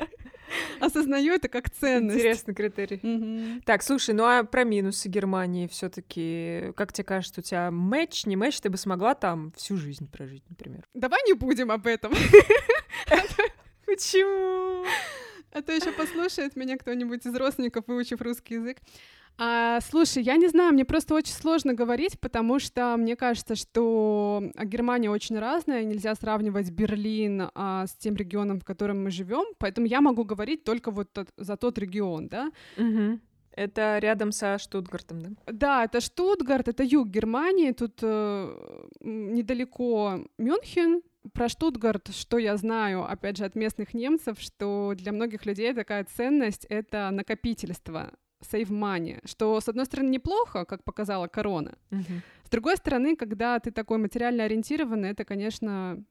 осознаю 0.80 1.34
это 1.34 1.48
как 1.48 1.70
ценность. 1.70 2.18
Интересный 2.18 2.54
критерий. 2.54 3.60
Так, 3.64 3.82
слушай, 3.82 4.14
ну 4.14 4.24
а 4.24 4.44
про 4.44 4.64
минусы 4.64 5.08
Германии 5.08 5.66
все 5.66 5.88
таки 5.88 6.72
как 6.76 6.92
тебе 6.92 7.04
кажется, 7.04 7.40
у 7.40 7.44
тебя 7.44 7.70
матч, 7.70 8.26
не 8.26 8.36
матч, 8.36 8.60
ты 8.60 8.70
бы 8.70 8.76
смогла 8.76 9.14
там 9.14 9.52
всю 9.56 9.76
жизнь 9.76 10.10
прожить, 10.10 10.44
например? 10.48 10.86
Давай 10.94 11.20
не 11.26 11.34
будем 11.34 11.70
об 11.70 11.86
этом. 11.86 12.12
Почему? 13.96 14.84
А 15.52 15.62
то 15.62 15.72
еще 15.72 15.90
послушает 15.90 16.54
меня 16.54 16.76
кто-нибудь 16.76 17.24
из 17.24 17.34
родственников, 17.34 17.84
выучив 17.86 18.20
русский 18.20 18.54
язык. 18.54 18.76
А, 19.38 19.80
слушай, 19.80 20.22
я 20.22 20.36
не 20.36 20.48
знаю, 20.48 20.74
мне 20.74 20.84
просто 20.84 21.14
очень 21.14 21.32
сложно 21.32 21.72
говорить, 21.72 22.20
потому 22.20 22.58
что 22.58 22.94
мне 22.98 23.16
кажется, 23.16 23.54
что 23.54 24.42
Германия 24.64 25.10
очень 25.10 25.38
разная, 25.38 25.84
нельзя 25.84 26.14
сравнивать 26.14 26.70
Берлин 26.70 27.50
а, 27.54 27.86
с 27.86 27.94
тем 27.94 28.16
регионом, 28.16 28.60
в 28.60 28.66
котором 28.66 29.02
мы 29.02 29.10
живем, 29.10 29.46
поэтому 29.56 29.86
я 29.86 30.02
могу 30.02 30.24
говорить 30.24 30.62
только 30.64 30.90
вот 30.90 31.10
тот, 31.14 31.28
за 31.38 31.56
тот 31.56 31.78
регион, 31.78 32.28
да. 32.28 32.50
Угу. 32.76 33.18
Это 33.52 33.98
рядом 33.98 34.32
со 34.32 34.58
Штутгартом, 34.58 35.22
да? 35.22 35.30
Да, 35.46 35.84
это 35.84 36.02
Штутгарт, 36.02 36.68
это 36.68 36.82
юг 36.82 37.08
Германии, 37.08 37.72
тут 37.72 38.00
э, 38.02 38.88
недалеко 39.00 40.26
Мюнхен, 40.36 41.00
про 41.32 41.48
Штутгарт, 41.48 42.14
что 42.14 42.38
я 42.38 42.56
знаю, 42.56 43.04
опять 43.10 43.36
же, 43.36 43.44
от 43.44 43.54
местных 43.54 43.94
немцев, 43.94 44.38
что 44.40 44.94
для 44.96 45.12
многих 45.12 45.46
людей 45.46 45.72
такая 45.74 46.04
ценность— 46.04 46.64
это 46.68 47.10
накопительство 47.10 48.12
save 48.42 48.68
money, 48.68 49.20
что, 49.26 49.60
с 49.60 49.68
одной 49.68 49.86
стороны, 49.86 50.08
неплохо, 50.10 50.64
как 50.64 50.84
показала 50.84 51.26
корона. 51.26 51.76
Uh-huh. 51.90 52.20
С 52.44 52.50
другой 52.50 52.76
стороны, 52.76 53.16
когда 53.16 53.58
ты 53.58 53.70
такой 53.70 53.98
материально 53.98 54.44
ориентированный, 54.44 55.10
это, 55.10 55.24
конечно, 55.24 56.04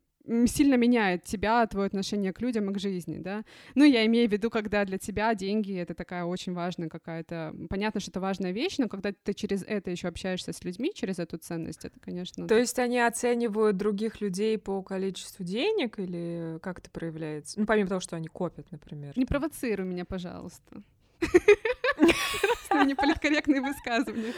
сильно 0.48 0.76
меняет 0.76 1.24
тебя, 1.24 1.66
твое 1.68 1.88
отношение 1.88 2.34
к 2.34 2.42
людям 2.42 2.70
и 2.70 2.74
к 2.74 2.80
жизни, 2.80 3.18
да. 3.20 3.44
Ну, 3.76 3.84
я 3.84 4.06
имею 4.06 4.30
в 4.30 4.32
виду, 4.32 4.50
когда 4.50 4.86
для 4.86 4.98
тебя 4.98 5.34
деньги— 5.36 5.76
это 5.78 5.94
такая 5.94 6.26
очень 6.26 6.54
важная 6.54 6.90
какая-то... 6.90 7.56
Понятно, 7.70 8.00
что 8.00 8.12
это 8.12 8.20
важная 8.20 8.52
вещь, 8.52 8.78
но 8.78 8.88
когда 8.88 9.12
ты 9.12 9.34
через 9.34 9.64
это 9.64 9.92
еще 9.92 10.08
общаешься 10.08 10.54
с 10.54 10.64
людьми, 10.64 10.92
через 10.94 11.20
эту 11.20 11.38
ценность, 11.38 11.86
это, 11.86 12.00
конечно... 12.00 12.48
То 12.48 12.58
есть 12.58 12.78
они 12.80 13.00
оценивают 13.00 13.78
других 13.78 14.22
людей 14.22 14.58
по 14.58 14.82
количеству 14.82 15.44
денег 15.44 16.00
или 16.00 16.60
как 16.62 16.80
это 16.80 16.90
проявляется? 16.90 17.60
Ну, 17.60 17.66
помимо 17.66 17.90
того, 17.90 18.02
что 18.02 18.16
они 18.16 18.28
копят, 18.28 18.72
например. 18.72 19.14
Не 19.18 19.26
провоцируй 19.26 19.86
меня, 19.86 20.06
пожалуйста. 20.06 20.82
Неполиткорректные 22.86 23.62
высказывания. 23.62 24.34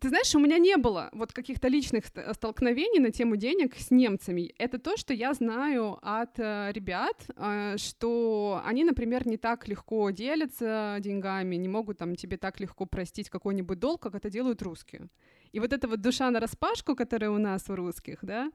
Ты 0.00 0.10
знаешь, 0.10 0.32
у 0.34 0.38
меня 0.38 0.58
не 0.58 0.76
было 0.76 1.08
вот 1.12 1.32
каких-то 1.32 1.66
личных 1.68 2.04
столкновений 2.32 3.00
на 3.00 3.10
тему 3.10 3.36
денег 3.36 3.74
с 3.76 3.90
немцами. 3.90 4.54
Это 4.58 4.78
то, 4.78 4.96
что 4.96 5.12
я 5.12 5.34
знаю 5.34 5.98
от 6.02 6.38
э, 6.38 6.70
ребят, 6.72 7.26
э, 7.36 7.76
что 7.78 8.62
они, 8.64 8.84
например, 8.84 9.26
не 9.26 9.36
так 9.36 9.66
легко 9.66 10.10
делятся 10.10 10.98
деньгами, 11.00 11.56
не 11.56 11.68
могут 11.68 11.98
там 11.98 12.14
тебе 12.14 12.36
так 12.36 12.60
легко 12.60 12.86
простить 12.86 13.28
какой-нибудь 13.28 13.80
долг, 13.80 14.02
как 14.02 14.14
это 14.14 14.30
делают 14.30 14.62
русские. 14.62 15.08
И 15.50 15.58
вот 15.58 15.72
эта 15.72 15.88
вот 15.88 16.00
душа 16.00 16.30
на 16.30 16.38
распашку, 16.38 16.94
которая 16.94 17.30
у 17.30 17.38
нас 17.38 17.68
у 17.68 17.74
русских, 17.74 18.18
да, 18.22 18.52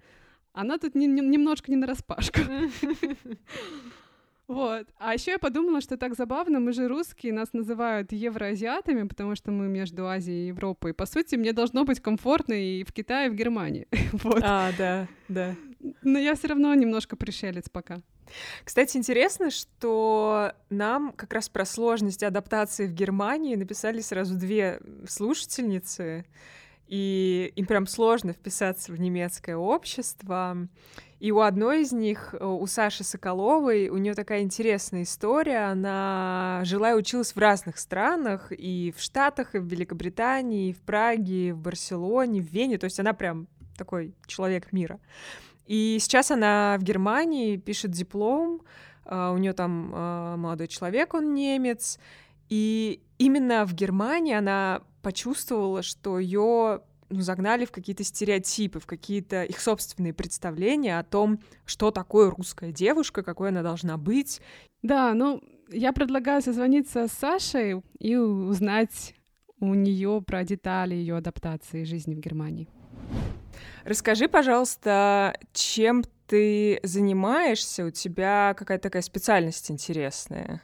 она 0.54 0.78
тут 0.78 0.96
не, 0.96 1.08
не, 1.08 1.22
немножко 1.22 1.72
не 1.72 1.78
на 1.78 1.88
распашку. 1.88 2.40
Вот. 4.54 4.88
А 4.98 5.14
еще 5.14 5.32
я 5.32 5.40
подумала, 5.40 5.82
что 5.82 5.98
так 5.98 6.16
забавно, 6.16 6.60
мы 6.60 6.74
же 6.74 6.88
русские, 6.88 7.34
нас 7.34 7.54
называют 7.54 8.12
евроазиатами, 8.12 9.08
потому 9.08 9.36
что 9.36 9.52
мы 9.52 9.68
между 9.68 10.08
Азией 10.08 10.46
и 10.46 10.48
Европой. 10.48 10.94
По 10.94 11.06
сути, 11.06 11.36
мне 11.36 11.54
должно 11.54 11.86
быть 11.86 12.00
комфортно 12.00 12.54
и 12.54 12.84
в 12.84 12.94
Китае, 12.94 13.28
и 13.28 13.30
в 13.30 13.36
Германии. 13.36 13.88
вот. 14.14 14.42
А, 14.44 14.72
да, 14.78 15.08
да. 15.28 15.56
Но 16.02 16.20
я 16.20 16.36
все 16.36 16.48
равно 16.48 16.74
немножко 16.74 17.16
пришелец 17.16 17.70
пока. 17.70 17.98
Кстати, 18.64 18.98
интересно, 18.98 19.52
что 19.52 20.54
нам 20.70 21.12
как 21.12 21.34
раз 21.34 21.50
про 21.50 21.66
сложность 21.66 22.24
адаптации 22.24 22.88
в 22.88 22.94
Германии 22.94 23.56
написали 23.56 24.02
сразу 24.02 24.36
две 24.36 24.80
слушательницы, 25.08 26.26
и 26.88 27.52
им 27.56 27.66
прям 27.66 27.88
сложно 27.88 28.34
вписаться 28.34 28.92
в 28.92 29.00
немецкое 29.00 29.58
общество. 29.58 30.68
И 31.24 31.32
у 31.32 31.40
одной 31.40 31.84
из 31.84 31.94
них, 31.94 32.36
э, 32.38 32.46
у 32.46 32.68
Саши 32.68 33.06
Соколовой, 33.06 33.88
у 33.88 33.96
нее 33.96 34.14
такая 34.14 34.42
интересная 34.42 35.04
история. 35.04 35.72
Она 35.72 36.64
жила 36.66 36.92
и 36.92 36.96
училась 36.96 37.34
в 37.34 37.40
разных 37.40 37.78
странах, 37.78 38.52
и 38.52 38.94
в 38.94 39.02
Штатах, 39.02 39.56
и 39.56 39.60
в 39.60 39.64
Великобритании, 39.64 40.72
и 40.72 40.74
в 40.74 40.82
Праге, 40.82 41.48
и 41.48 41.52
в 41.54 41.60
Барселоне, 41.60 42.42
в 42.42 42.52
Вене. 42.52 42.78
То 42.78 42.84
есть 42.84 43.00
она 43.00 43.14
прям 43.14 43.48
такой 43.78 44.14
человек 44.28 44.74
мира. 44.74 45.00
И 45.66 45.98
сейчас 46.02 46.30
она 46.30 46.76
в 46.78 46.84
Германии 46.84 47.56
пишет 47.56 47.92
диплом. 47.92 48.62
Э, 49.06 49.32
у 49.34 49.38
нее 49.38 49.54
там 49.54 49.94
э, 49.96 50.36
молодой 50.36 50.68
человек, 50.68 51.14
он 51.14 51.34
немец. 51.34 52.00
И 52.50 53.02
именно 53.18 53.66
в 53.66 53.74
Германии 53.74 54.34
она 54.34 54.82
почувствовала, 55.02 55.84
что 55.84 56.20
ее 56.20 56.82
ну, 57.14 57.22
загнали 57.22 57.66
в 57.66 57.72
какие-то 57.72 58.04
стереотипы, 58.04 58.80
в 58.80 58.86
какие-то 58.86 59.44
их 59.44 59.60
собственные 59.60 60.14
представления 60.14 61.00
о 61.00 61.04
том, 61.04 61.40
что 61.66 61.92
такое 61.92 62.30
русская 62.30 62.72
девушка, 62.72 63.24
какой 63.24 63.50
она 63.50 63.62
должна 63.62 63.98
быть. 63.98 64.42
Да, 64.82 65.14
ну, 65.14 65.42
я 65.70 65.94
предлагаю 65.94 66.42
созвониться 66.42 67.08
с 67.08 67.12
Сашей 67.12 67.82
и 68.00 68.16
узнать 68.16 69.16
у 69.60 69.74
нее 69.74 70.22
про 70.26 70.44
детали 70.44 70.96
ее 70.96 71.18
адаптации 71.18 71.84
жизни 71.84 72.16
в 72.16 72.20
Германии. 72.20 72.68
Расскажи, 73.86 74.28
пожалуйста, 74.28 75.38
чем 75.54 76.04
ты 76.28 76.80
занимаешься? 76.84 77.86
У 77.86 77.90
тебя 77.90 78.56
какая-то 78.58 78.84
такая 78.84 79.02
специальность 79.02 79.70
интересная? 79.72 80.62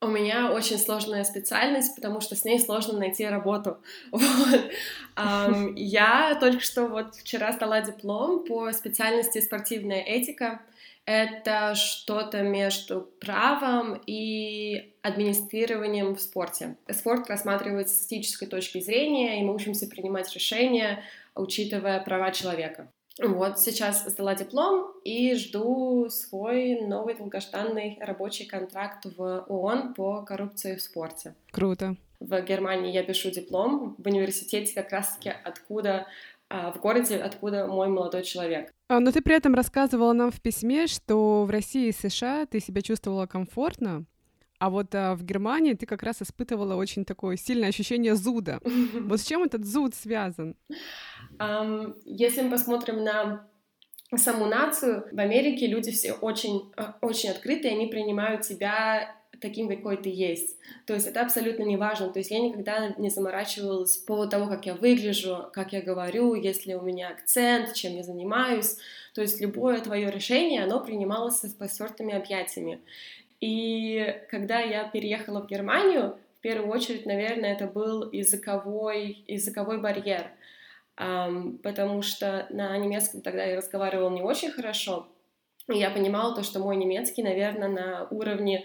У 0.00 0.06
меня 0.08 0.52
очень 0.52 0.78
сложная 0.78 1.24
специальность, 1.24 1.94
потому 1.94 2.20
что 2.20 2.36
с 2.36 2.44
ней 2.44 2.60
сложно 2.60 2.98
найти 2.98 3.26
работу. 3.26 3.78
Вот. 4.10 4.70
Um, 5.16 5.72
я 5.76 6.36
только 6.40 6.60
что 6.60 6.88
вот 6.88 7.14
вчера 7.14 7.52
сдала 7.52 7.80
диплом 7.80 8.44
по 8.44 8.72
специальности 8.72 9.40
спортивная 9.40 10.00
этика. 10.00 10.60
Это 11.06 11.74
что-то 11.74 12.42
между 12.42 13.02
правом 13.20 14.00
и 14.06 14.94
администрированием 15.02 16.14
в 16.14 16.20
спорте. 16.20 16.76
Спорт 16.90 17.28
рассматривается 17.28 17.94
с 17.94 18.06
этической 18.06 18.48
точки 18.48 18.80
зрения, 18.80 19.40
и 19.40 19.44
мы 19.44 19.54
учимся 19.54 19.86
принимать 19.86 20.32
решения, 20.34 21.04
учитывая 21.34 22.00
права 22.00 22.30
человека. 22.30 22.88
Вот 23.22 23.60
сейчас 23.60 24.04
сдала 24.06 24.34
диплом 24.34 24.92
и 25.04 25.34
жду 25.36 26.08
свой 26.10 26.80
новый 26.80 27.14
долгожданный 27.14 27.96
рабочий 28.00 28.44
контракт 28.44 29.06
в 29.16 29.44
ООН 29.48 29.94
по 29.94 30.22
коррупции 30.22 30.74
в 30.74 30.82
спорте. 30.82 31.34
Круто. 31.52 31.96
В 32.18 32.40
Германии 32.42 32.92
я 32.92 33.04
пишу 33.04 33.30
диплом 33.30 33.94
в 33.98 34.06
университете 34.06 34.74
как 34.74 34.90
раз-таки 34.90 35.32
откуда 35.44 36.06
а, 36.48 36.72
в 36.72 36.80
городе, 36.80 37.16
откуда 37.18 37.66
мой 37.66 37.88
молодой 37.88 38.22
человек. 38.22 38.72
А, 38.88 38.98
но 38.98 39.12
ты 39.12 39.22
при 39.22 39.36
этом 39.36 39.54
рассказывала 39.54 40.12
нам 40.12 40.32
в 40.32 40.40
письме, 40.40 40.86
что 40.88 41.44
в 41.44 41.50
России 41.50 41.88
и 41.88 41.92
США 41.92 42.46
ты 42.46 42.60
себя 42.60 42.82
чувствовала 42.82 43.26
комфортно, 43.26 44.06
а 44.58 44.70
вот 44.70 44.94
а, 44.94 45.14
в 45.14 45.22
Германии 45.24 45.74
ты 45.74 45.84
как 45.84 46.02
раз 46.02 46.22
испытывала 46.22 46.76
очень 46.76 47.04
такое 47.04 47.36
сильное 47.36 47.68
ощущение 47.68 48.14
зуда. 48.14 48.60
Вот 48.94 49.20
с 49.20 49.24
чем 49.24 49.42
этот 49.42 49.64
зуд 49.64 49.94
связан? 49.94 50.56
Если 52.04 52.42
мы 52.42 52.50
посмотрим 52.50 53.02
на 53.02 53.46
саму 54.16 54.46
нацию, 54.46 55.06
в 55.10 55.18
Америке 55.18 55.66
люди 55.66 55.90
все 55.90 56.12
очень, 56.12 56.72
а, 56.76 56.96
очень 57.00 57.30
открыты, 57.30 57.68
они 57.68 57.86
принимают 57.86 58.42
тебя 58.42 59.14
таким, 59.40 59.68
какой 59.68 59.96
ты 59.96 60.08
есть. 60.08 60.56
То 60.86 60.94
есть 60.94 61.06
это 61.06 61.20
абсолютно 61.20 61.64
не 61.64 61.76
важно. 61.76 62.10
То 62.10 62.18
есть 62.18 62.30
я 62.30 62.40
никогда 62.40 62.94
не 62.96 63.10
заморачивалась 63.10 63.96
по 63.98 64.14
поводу 64.14 64.30
того, 64.30 64.46
как 64.46 64.66
я 64.66 64.74
выгляжу, 64.74 65.50
как 65.52 65.72
я 65.72 65.82
говорю, 65.82 66.34
есть 66.34 66.66
ли 66.66 66.74
у 66.74 66.80
меня 66.80 67.08
акцент, 67.08 67.74
чем 67.74 67.94
я 67.94 68.02
занимаюсь. 68.02 68.76
То 69.14 69.20
есть 69.20 69.40
любое 69.40 69.80
твое 69.80 70.10
решение, 70.10 70.64
оно 70.64 70.80
принималось 70.80 71.40
с 71.40 71.54
простертыми 71.54 72.14
объятиями. 72.14 72.80
И 73.40 74.16
когда 74.30 74.60
я 74.60 74.84
переехала 74.84 75.42
в 75.42 75.46
Германию, 75.46 76.16
в 76.38 76.40
первую 76.40 76.70
очередь, 76.72 77.04
наверное, 77.04 77.52
это 77.52 77.66
был 77.66 78.10
языковой, 78.10 79.24
языковой 79.26 79.80
барьер, 79.80 80.30
потому 80.96 82.02
что 82.02 82.46
на 82.50 82.76
немецком 82.78 83.20
тогда 83.20 83.44
я 83.44 83.56
разговаривала 83.56 84.10
не 84.10 84.22
очень 84.22 84.50
хорошо, 84.50 85.08
и 85.72 85.78
я 85.78 85.90
понимала 85.90 86.34
то, 86.34 86.42
что 86.42 86.60
мой 86.60 86.76
немецкий, 86.76 87.22
наверное, 87.22 87.68
на 87.68 88.08
уровне 88.10 88.64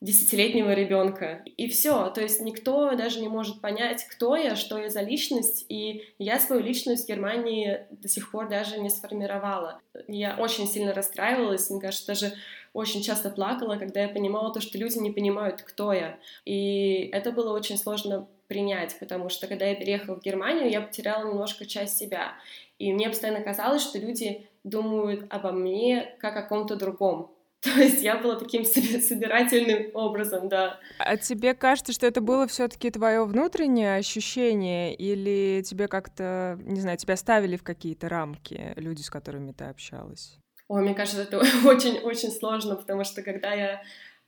десятилетнего 0.00 0.72
ребенка. 0.72 1.42
И 1.58 1.68
все. 1.68 2.08
То 2.10 2.22
есть 2.22 2.40
никто 2.40 2.94
даже 2.94 3.20
не 3.20 3.28
может 3.28 3.60
понять, 3.60 4.04
кто 4.04 4.34
я, 4.34 4.56
что 4.56 4.78
я 4.78 4.88
за 4.88 5.02
личность. 5.02 5.66
И 5.68 6.14
я 6.18 6.40
свою 6.40 6.62
личность 6.62 7.04
в 7.04 7.08
Германии 7.08 7.86
до 7.90 8.08
сих 8.08 8.30
пор 8.30 8.48
даже 8.48 8.78
не 8.78 8.88
сформировала. 8.88 9.78
Я 10.08 10.36
очень 10.38 10.66
сильно 10.66 10.94
расстраивалась, 10.94 11.68
мне 11.68 11.80
кажется, 11.80 12.06
даже 12.06 12.32
очень 12.72 13.02
часто 13.02 13.30
плакала, 13.30 13.76
когда 13.76 14.00
я 14.00 14.08
понимала 14.08 14.54
то, 14.54 14.60
что 14.60 14.78
люди 14.78 14.98
не 14.98 15.10
понимают, 15.10 15.60
кто 15.62 15.92
я. 15.92 16.18
И 16.46 17.10
это 17.12 17.30
было 17.32 17.52
очень 17.52 17.76
сложно 17.76 18.26
принять, 18.50 18.98
потому 18.98 19.28
что 19.28 19.46
когда 19.46 19.64
я 19.64 19.76
переехала 19.76 20.16
в 20.16 20.22
Германию, 20.22 20.68
я 20.68 20.80
потеряла 20.80 21.28
немножко 21.28 21.64
часть 21.64 21.96
себя. 21.96 22.32
И 22.78 22.92
мне 22.92 23.08
постоянно 23.08 23.42
казалось, 23.44 23.80
что 23.80 23.98
люди 23.98 24.48
думают 24.64 25.24
обо 25.30 25.52
мне 25.52 26.16
как 26.18 26.36
о 26.36 26.42
ком-то 26.42 26.74
другом. 26.74 27.32
То 27.60 27.70
есть 27.70 28.02
я 28.02 28.16
была 28.16 28.34
таким 28.34 28.64
собирательным 28.64 29.94
образом, 29.94 30.48
да. 30.48 30.80
А 30.98 31.16
тебе 31.16 31.54
кажется, 31.54 31.92
что 31.92 32.06
это 32.06 32.20
было 32.20 32.48
все-таки 32.48 32.90
твое 32.90 33.24
внутреннее 33.24 33.94
ощущение, 33.94 34.96
или 34.96 35.62
тебе 35.62 35.86
как-то, 35.86 36.58
не 36.64 36.80
знаю, 36.80 36.98
тебя 36.98 37.16
ставили 37.16 37.56
в 37.56 37.62
какие-то 37.62 38.08
рамки 38.08 38.72
люди, 38.74 39.02
с 39.02 39.10
которыми 39.10 39.52
ты 39.52 39.66
общалась? 39.66 40.38
Ой, 40.66 40.82
мне 40.82 40.94
кажется, 40.94 41.22
это 41.22 41.38
очень-очень 41.64 42.32
сложно, 42.32 42.74
потому 42.74 43.04
что 43.04 43.22
когда 43.22 43.52
я 43.52 43.82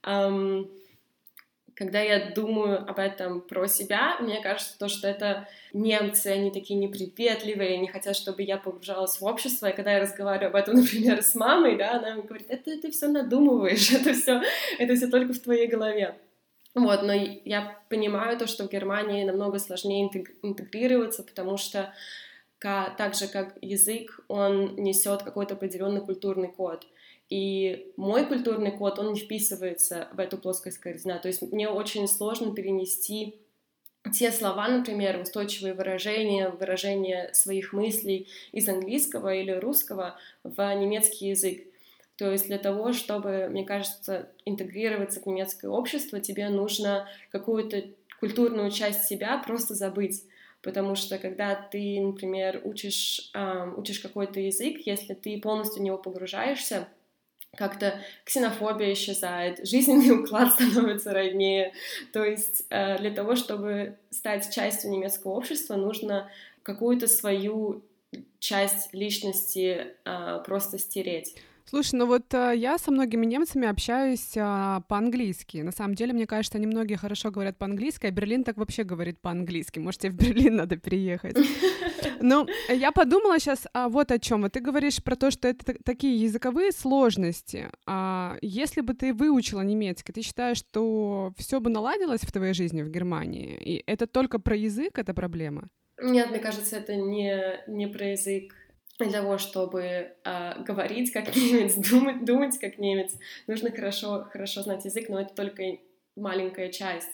эм, 0.04 0.70
когда 1.74 2.00
я 2.00 2.30
думаю 2.30 2.78
об 2.88 2.98
этом 2.98 3.40
про 3.40 3.66
себя, 3.66 4.16
мне 4.20 4.40
кажется, 4.40 4.78
то, 4.78 4.88
что 4.88 5.08
это 5.08 5.48
немцы, 5.72 6.28
они 6.28 6.50
такие 6.50 6.78
неприветливые, 6.78 7.78
не 7.78 7.88
хотят, 7.88 8.16
чтобы 8.16 8.42
я 8.42 8.58
погружалась 8.58 9.20
в 9.20 9.24
общество. 9.24 9.68
И 9.68 9.76
когда 9.76 9.92
я 9.92 10.00
разговариваю 10.00 10.48
об 10.48 10.56
этом, 10.56 10.74
например, 10.80 11.22
с 11.22 11.34
мамой, 11.34 11.76
да, 11.76 11.98
она 11.98 12.14
мне 12.14 12.22
говорит, 12.22 12.46
это 12.50 12.80
ты 12.80 12.90
все 12.90 13.08
надумываешь, 13.08 13.90
это 13.92 14.12
все, 14.12 14.42
это 14.78 14.94
все 14.94 15.08
только 15.08 15.32
в 15.32 15.40
твоей 15.40 15.66
голове. 15.66 16.16
Вот, 16.74 17.02
но 17.02 17.12
я 17.12 17.78
понимаю 17.90 18.38
то, 18.38 18.46
что 18.46 18.66
в 18.66 18.70
Германии 18.70 19.24
намного 19.24 19.58
сложнее 19.58 20.10
интегрироваться, 20.42 21.22
потому 21.22 21.58
что 21.58 21.92
так 22.58 23.14
же 23.14 23.26
как 23.28 23.58
язык, 23.60 24.20
он 24.28 24.76
несет 24.76 25.22
какой-то 25.22 25.54
определенный 25.54 26.00
культурный 26.00 26.48
код. 26.48 26.86
И 27.28 27.92
мой 27.96 28.26
культурный 28.26 28.72
код, 28.72 28.98
он 28.98 29.12
не 29.12 29.20
вписывается 29.20 30.08
в 30.12 30.20
эту 30.20 30.36
плоскость 30.38 30.78
корзина. 30.78 31.18
То 31.18 31.28
есть 31.28 31.40
мне 31.42 31.68
очень 31.68 32.06
сложно 32.06 32.54
перенести 32.54 33.36
те 34.12 34.32
слова, 34.32 34.68
например, 34.68 35.20
устойчивые 35.20 35.74
выражения, 35.74 36.50
выражения 36.50 37.32
своих 37.32 37.72
мыслей 37.72 38.28
из 38.50 38.68
английского 38.68 39.34
или 39.34 39.52
русского 39.52 40.18
в 40.42 40.74
немецкий 40.74 41.28
язык. 41.28 41.62
То 42.16 42.30
есть 42.30 42.46
для 42.46 42.58
того, 42.58 42.92
чтобы, 42.92 43.48
мне 43.48 43.64
кажется, 43.64 44.28
интегрироваться 44.44 45.20
в 45.20 45.26
немецкое 45.26 45.70
общество, 45.70 46.20
тебе 46.20 46.48
нужно 46.48 47.08
какую-то 47.30 47.84
культурную 48.20 48.70
часть 48.70 49.04
себя 49.04 49.38
просто 49.38 49.74
забыть. 49.74 50.22
Потому 50.62 50.94
что 50.94 51.18
когда 51.18 51.54
ты, 51.56 52.00
например, 52.00 52.60
учишь, 52.64 53.30
э, 53.34 53.72
учишь 53.76 53.98
какой-то 53.98 54.38
язык, 54.38 54.82
если 54.84 55.14
ты 55.14 55.40
полностью 55.40 55.80
в 55.80 55.84
него 55.84 55.98
погружаешься, 55.98 56.86
как-то 57.56 58.00
ксенофобия 58.24 58.94
исчезает, 58.94 59.66
жизненный 59.66 60.10
уклад 60.22 60.52
становится 60.52 61.12
роднее. 61.12 61.72
То 62.12 62.24
есть 62.24 62.64
э, 62.70 62.98
для 62.98 63.10
того, 63.10 63.36
чтобы 63.36 63.96
стать 64.10 64.52
частью 64.54 64.90
немецкого 64.90 65.32
общества, 65.32 65.76
нужно 65.76 66.30
какую-то 66.62 67.06
свою 67.06 67.82
часть 68.38 68.92
личности 68.94 69.94
э, 70.04 70.42
просто 70.44 70.78
стереть. 70.78 71.36
Слушай, 71.64 71.96
ну 71.96 72.06
вот 72.06 72.34
э, 72.34 72.54
я 72.56 72.78
со 72.78 72.90
многими 72.90 73.24
немцами 73.26 73.68
общаюсь 73.68 74.36
э, 74.36 74.80
по-английски. 74.88 75.58
На 75.58 75.72
самом 75.72 75.94
деле, 75.94 76.12
мне 76.12 76.26
кажется, 76.26 76.58
они 76.58 76.66
многие 76.66 76.96
хорошо 76.96 77.30
говорят 77.30 77.56
по-английски, 77.58 78.06
а 78.06 78.10
Берлин 78.10 78.44
так 78.44 78.56
вообще 78.56 78.84
говорит 78.84 79.20
по-английски. 79.20 79.78
Может, 79.78 80.02
тебе 80.02 80.12
в 80.12 80.16
Берлин 80.16 80.56
надо 80.56 80.76
переехать. 80.76 81.36
Ну, 82.20 82.46
я 82.68 82.92
подумала 82.92 83.40
сейчас 83.40 83.66
а, 83.72 83.88
вот 83.88 84.12
о 84.12 84.18
чем. 84.18 84.42
Вот 84.42 84.52
ты 84.52 84.60
говоришь 84.60 85.02
про 85.02 85.16
то, 85.16 85.32
что 85.32 85.48
это 85.48 85.74
такие 85.84 86.16
языковые 86.20 86.70
сложности. 86.70 87.68
А 87.84 88.36
если 88.42 88.80
бы 88.80 88.94
ты 88.94 89.12
выучила 89.12 89.60
немецкий, 89.62 90.12
ты 90.12 90.22
считаешь, 90.22 90.58
что 90.58 91.32
все 91.36 91.60
бы 91.60 91.68
наладилось 91.68 92.20
в 92.20 92.30
твоей 92.30 92.54
жизни 92.54 92.82
в 92.82 92.90
Германии? 92.90 93.56
И 93.56 93.82
это 93.86 94.06
только 94.06 94.38
про 94.38 94.56
язык, 94.56 94.98
эта 94.98 95.14
проблема? 95.14 95.68
Нет, 96.00 96.30
мне 96.30 96.38
кажется, 96.38 96.76
это 96.76 96.94
не, 96.94 97.60
не 97.66 97.86
про 97.88 98.12
язык 98.12 98.54
для 99.04 99.20
того, 99.20 99.38
чтобы 99.38 99.82
э, 100.24 100.62
говорить 100.62 101.12
как 101.12 101.34
немец, 101.36 101.74
думать, 101.74 102.24
думать 102.24 102.58
как 102.58 102.78
немец, 102.78 103.12
нужно 103.46 103.70
хорошо, 103.70 104.26
хорошо 104.30 104.62
знать 104.62 104.84
язык, 104.84 105.08
но 105.08 105.20
это 105.20 105.34
только 105.34 105.78
маленькая 106.16 106.70
часть. 106.70 107.10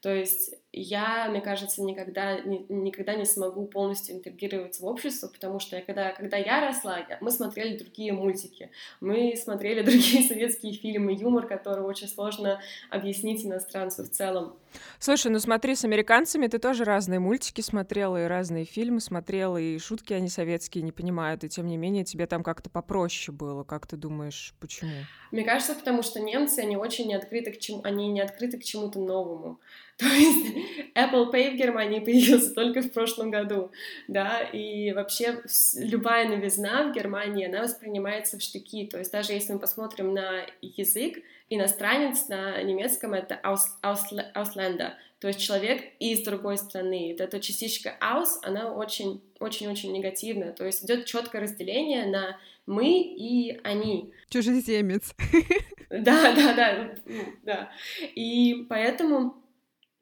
То 0.00 0.14
есть 0.14 0.54
я, 0.72 1.28
мне 1.30 1.40
кажется, 1.40 1.82
никогда, 1.82 2.40
ни, 2.40 2.66
никогда 2.68 3.14
не 3.14 3.24
смогу 3.24 3.66
полностью 3.66 4.16
интегрироваться 4.16 4.82
в 4.82 4.86
общество, 4.86 5.28
потому 5.28 5.60
что 5.60 5.76
я, 5.76 5.82
когда, 5.82 6.12
когда 6.12 6.36
я 6.36 6.60
росла, 6.60 6.98
мы 7.20 7.30
смотрели 7.30 7.78
другие 7.78 8.12
мультики, 8.12 8.70
мы 9.00 9.34
смотрели 9.36 9.82
другие 9.82 10.28
советские 10.28 10.74
фильмы, 10.74 11.14
юмор, 11.14 11.46
который 11.46 11.84
очень 11.84 12.08
сложно 12.08 12.60
объяснить 12.90 13.44
иностранцу 13.46 14.04
в 14.04 14.10
целом. 14.10 14.56
Слушай, 14.98 15.32
ну 15.32 15.38
смотри, 15.38 15.74
с 15.74 15.84
американцами 15.84 16.46
ты 16.46 16.58
тоже 16.58 16.84
разные 16.84 17.18
мультики 17.18 17.62
смотрела, 17.62 18.24
и 18.24 18.26
разные 18.26 18.66
фильмы 18.66 19.00
смотрела, 19.00 19.56
и 19.56 19.78
шутки 19.78 20.12
они 20.12 20.28
советские 20.28 20.84
не 20.84 20.92
понимают, 20.92 21.44
и 21.44 21.48
тем 21.48 21.66
не 21.66 21.78
менее 21.78 22.04
тебе 22.04 22.26
там 22.26 22.42
как-то 22.42 22.68
попроще 22.68 23.34
было. 23.34 23.64
Как 23.64 23.86
ты 23.86 23.96
думаешь, 23.96 24.54
почему? 24.60 24.92
Мне 25.30 25.44
кажется, 25.44 25.74
потому 25.74 26.02
что 26.02 26.20
немцы, 26.20 26.60
они 26.60 26.76
очень 26.76 27.06
не 27.06 27.14
открыты 27.14 27.52
к 27.52 27.58
чему, 27.58 27.80
они 27.84 28.08
не 28.08 28.20
открыты 28.20 28.58
к 28.58 28.64
чему-то 28.64 28.98
новому. 28.98 29.60
То 29.98 30.06
есть 30.06 30.54
Apple 30.94 31.32
Pay 31.32 31.52
в 31.52 31.56
Германии 31.56 32.00
появился 32.04 32.54
только 32.54 32.82
в 32.82 32.92
прошлом 32.92 33.30
году, 33.30 33.70
да, 34.06 34.40
и 34.40 34.92
вообще 34.92 35.42
любая 35.76 36.28
новизна 36.28 36.84
в 36.84 36.94
Германии, 36.94 37.46
она 37.46 37.62
воспринимается 37.62 38.38
в 38.38 38.42
штыки, 38.42 38.86
то 38.86 38.98
есть 38.98 39.12
даже 39.12 39.32
если 39.32 39.52
мы 39.52 39.58
посмотрим 39.58 40.14
на 40.14 40.46
язык, 40.60 41.18
иностранец 41.50 42.28
на 42.28 42.62
немецком 42.62 43.14
это 43.14 43.40
aus, 43.42 43.60
Ausländer, 43.82 44.92
то 45.20 45.26
есть 45.28 45.40
человек 45.40 45.82
из 45.98 46.22
другой 46.22 46.58
страны. 46.58 47.08
Вот 47.10 47.20
эта 47.20 47.40
частичка 47.40 47.96
aus, 48.00 48.38
она 48.42 48.72
очень, 48.72 49.20
очень-очень 49.40 49.92
негативная, 49.92 50.52
то 50.52 50.64
есть 50.64 50.84
идет 50.84 51.06
четкое 51.06 51.42
разделение 51.42 52.06
на 52.06 52.38
мы 52.66 53.00
и 53.00 53.58
они. 53.64 54.12
Чужеземец. 54.28 55.14
Да, 55.90 56.34
да, 56.34 56.54
да, 56.54 56.94
да. 57.44 57.72
И 58.14 58.66
поэтому 58.68 59.42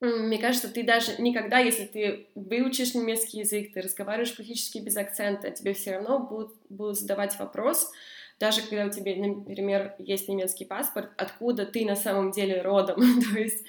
мне 0.00 0.38
кажется, 0.38 0.68
ты 0.68 0.82
даже 0.82 1.20
никогда, 1.20 1.58
если 1.58 1.86
ты 1.86 2.26
выучишь 2.34 2.94
немецкий 2.94 3.38
язык, 3.38 3.72
ты 3.72 3.80
разговариваешь 3.80 4.34
практически 4.36 4.78
без 4.78 4.96
акцента, 4.96 5.50
тебе 5.50 5.72
все 5.72 5.92
равно 5.92 6.18
будут, 6.18 6.54
будут 6.68 6.98
задавать 6.98 7.38
вопрос, 7.38 7.90
даже 8.38 8.60
когда 8.60 8.84
у 8.86 8.90
тебя, 8.90 9.16
например, 9.16 9.94
есть 9.98 10.28
немецкий 10.28 10.66
паспорт, 10.66 11.10
откуда 11.16 11.64
ты 11.64 11.86
на 11.86 11.96
самом 11.96 12.32
деле 12.32 12.60
родом. 12.60 12.96
То 13.32 13.38
есть 13.38 13.64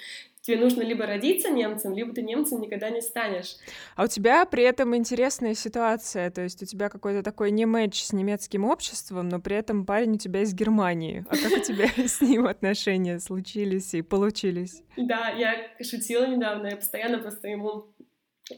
тебе 0.48 0.58
нужно 0.58 0.82
либо 0.82 1.06
родиться 1.06 1.50
немцем, 1.50 1.94
либо 1.94 2.14
ты 2.14 2.22
немцем 2.22 2.62
никогда 2.62 2.90
не 2.90 3.02
станешь. 3.02 3.58
А 3.96 4.06
у 4.06 4.08
тебя 4.08 4.46
при 4.46 4.64
этом 4.64 4.96
интересная 4.96 5.54
ситуация, 5.54 6.32
то 6.32 6.42
есть 6.42 6.64
у 6.64 6.66
тебя 6.66 6.88
какой-то 6.88 7.22
такой 7.22 7.52
не 7.52 7.66
матч 7.66 8.02
с 8.02 8.14
немецким 8.14 8.64
обществом, 8.64 9.28
но 9.28 9.42
при 9.42 9.58
этом 9.58 9.86
парень 9.86 10.14
у 10.14 10.18
тебя 10.18 10.42
из 10.42 10.54
Германии. 10.54 11.26
А 11.30 11.36
как 11.36 11.52
у 11.52 11.62
тебя 11.62 11.88
с 12.08 12.22
ним 12.22 12.48
отношения 12.48 13.20
случились 13.20 13.94
и 13.94 14.02
получились? 14.02 14.84
Да, 14.96 15.30
я 15.30 15.54
шутила 15.84 16.26
недавно, 16.26 16.68
я 16.68 16.78
постоянно 16.78 17.20
просто 17.20 17.50
ему 17.50 17.88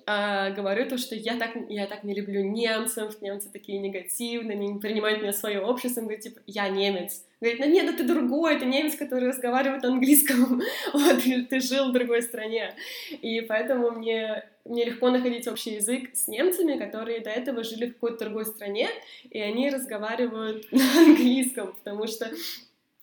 а, 0.06 0.52
говорю 0.52 0.88
то, 0.88 0.98
что 0.98 1.16
я 1.16 1.38
так, 1.38 1.52
я 1.68 1.88
так 1.88 2.04
не 2.04 2.14
люблю 2.14 2.44
немцев, 2.44 3.22
немцы 3.22 3.50
такие 3.52 3.80
негативные, 3.80 4.56
не 4.56 4.80
принимают 4.80 5.22
меня 5.22 5.32
в 5.32 5.36
свое 5.36 5.62
общество, 5.62 6.02
он 6.02 6.08
говорит, 6.08 6.24
типа, 6.24 6.42
я 6.46 6.70
немец. 6.70 7.24
Говорит, 7.42 7.60
ну 7.60 7.66
нет, 7.68 7.86
ну 7.86 7.98
ты 7.98 8.04
другой, 8.04 8.60
ты 8.60 8.66
немец, 8.66 8.96
который 8.96 9.30
разговаривает 9.30 9.82
на 9.84 9.90
английском, 9.90 10.62
вот, 10.94 11.24
ты, 11.24 11.44
ты 11.46 11.60
жил 11.60 11.90
в 11.90 11.94
другой 11.94 12.22
стране. 12.22 12.76
И 13.22 13.42
поэтому 13.42 13.92
мне, 13.92 14.44
мне 14.66 14.86
легко 14.86 15.10
находить 15.10 15.48
общий 15.48 15.76
язык 15.76 16.10
с 16.14 16.28
немцами, 16.28 16.78
которые 16.78 17.22
до 17.22 17.32
этого 17.32 17.64
жили 17.64 17.88
в 17.88 17.94
какой-то 17.94 18.26
другой 18.26 18.46
стране, 18.46 18.90
и 19.30 19.40
они 19.40 19.70
разговаривают 19.70 20.68
на 20.72 21.00
английском, 21.00 21.74
потому 21.74 22.06
что 22.08 22.30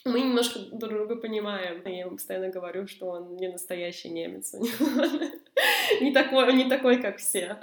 мы 0.05 0.21
немножко 0.21 0.61
друг 0.61 0.93
друга 0.93 1.17
понимаем. 1.17 1.83
Я 1.85 2.01
ему 2.01 2.13
постоянно 2.13 2.49
говорю, 2.49 2.87
что 2.87 3.07
он 3.07 3.37
не 3.37 3.49
настоящий 3.49 4.09
немец. 4.09 4.55
не 6.01 6.13
такой, 6.13 6.53
не 6.55 6.69
такой, 6.69 7.01
как 7.01 7.19
все. 7.19 7.59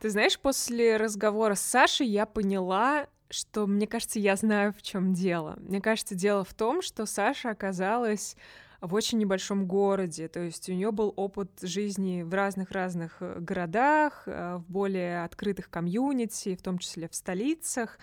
Ты 0.00 0.10
знаешь, 0.10 0.38
после 0.38 0.96
разговора 0.96 1.54
с 1.54 1.62
Сашей 1.62 2.06
я 2.06 2.26
поняла, 2.26 3.08
что, 3.30 3.66
мне 3.66 3.86
кажется, 3.86 4.18
я 4.18 4.36
знаю, 4.36 4.72
в 4.72 4.82
чем 4.82 5.14
дело. 5.14 5.56
Мне 5.58 5.80
кажется, 5.80 6.14
дело 6.14 6.44
в 6.44 6.54
том, 6.54 6.82
что 6.82 7.06
Саша 7.06 7.50
оказалась 7.50 8.36
в 8.80 8.94
очень 8.94 9.18
небольшом 9.18 9.66
городе, 9.66 10.28
то 10.28 10.40
есть 10.40 10.68
у 10.68 10.72
нее 10.72 10.92
был 10.92 11.12
опыт 11.16 11.50
жизни 11.62 12.22
в 12.22 12.32
разных-разных 12.34 13.16
э, 13.20 13.38
городах, 13.40 14.24
э, 14.26 14.56
в 14.56 14.70
более 14.70 15.24
открытых 15.24 15.70
комьюнити, 15.70 16.54
в 16.54 16.62
том 16.62 16.78
числе 16.78 17.08
в 17.08 17.14
столицах, 17.14 17.98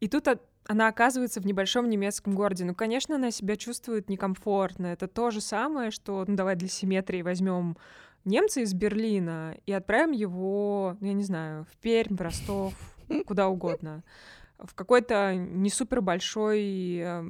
и 0.00 0.08
тут 0.08 0.26
она 0.66 0.88
оказывается 0.88 1.40
в 1.40 1.46
небольшом 1.46 1.88
немецком 1.88 2.34
городе. 2.34 2.64
Ну, 2.64 2.74
конечно, 2.74 3.16
она 3.16 3.30
себя 3.30 3.56
чувствует 3.56 4.08
некомфортно. 4.08 4.86
Это 4.86 5.06
то 5.08 5.30
же 5.30 5.40
самое, 5.40 5.90
что, 5.90 6.24
ну, 6.26 6.36
давай 6.36 6.56
для 6.56 6.68
симметрии 6.68 7.22
возьмем 7.22 7.76
немца 8.24 8.60
из 8.60 8.72
Берлина 8.72 9.56
и 9.66 9.72
отправим 9.72 10.12
его, 10.12 10.96
ну, 11.00 11.06
я 11.06 11.12
не 11.12 11.24
знаю, 11.24 11.66
в 11.70 11.76
Пермь, 11.78 12.16
в 12.16 12.20
Ростов, 12.20 12.74
куда 13.26 13.48
угодно 13.48 14.02
в 14.58 14.74
какой-то 14.74 15.34
не 15.34 15.70
супер 15.70 16.00
большой, 16.00 16.98
э, 16.98 17.24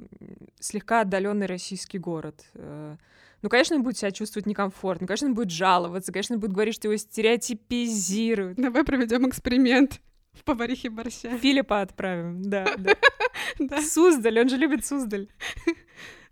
слегка 0.60 1.00
отдаленный 1.00 1.46
российский 1.46 1.98
город. 1.98 2.44
Э, 2.54 2.96
ну, 3.42 3.48
конечно, 3.48 3.76
он 3.76 3.82
будет 3.82 3.98
себя 3.98 4.10
чувствовать 4.10 4.46
некомфортно, 4.46 5.06
конечно, 5.06 5.28
он 5.28 5.34
будет 5.34 5.50
жаловаться, 5.50 6.12
конечно, 6.12 6.36
он 6.36 6.40
будет 6.40 6.52
говорить, 6.52 6.74
что 6.74 6.88
его 6.88 6.96
стереотипизируют. 6.96 8.56
Давай 8.56 8.84
проведем 8.84 9.28
эксперимент 9.28 10.00
в 10.34 10.44
поварихе 10.44 10.90
борща. 10.90 11.38
Филиппа 11.38 11.80
отправим, 11.80 12.42
да. 12.42 12.66
да. 13.58 13.82
Суздаль, 13.82 14.40
он 14.40 14.48
же 14.48 14.56
любит 14.56 14.84
Суздаль. 14.84 15.28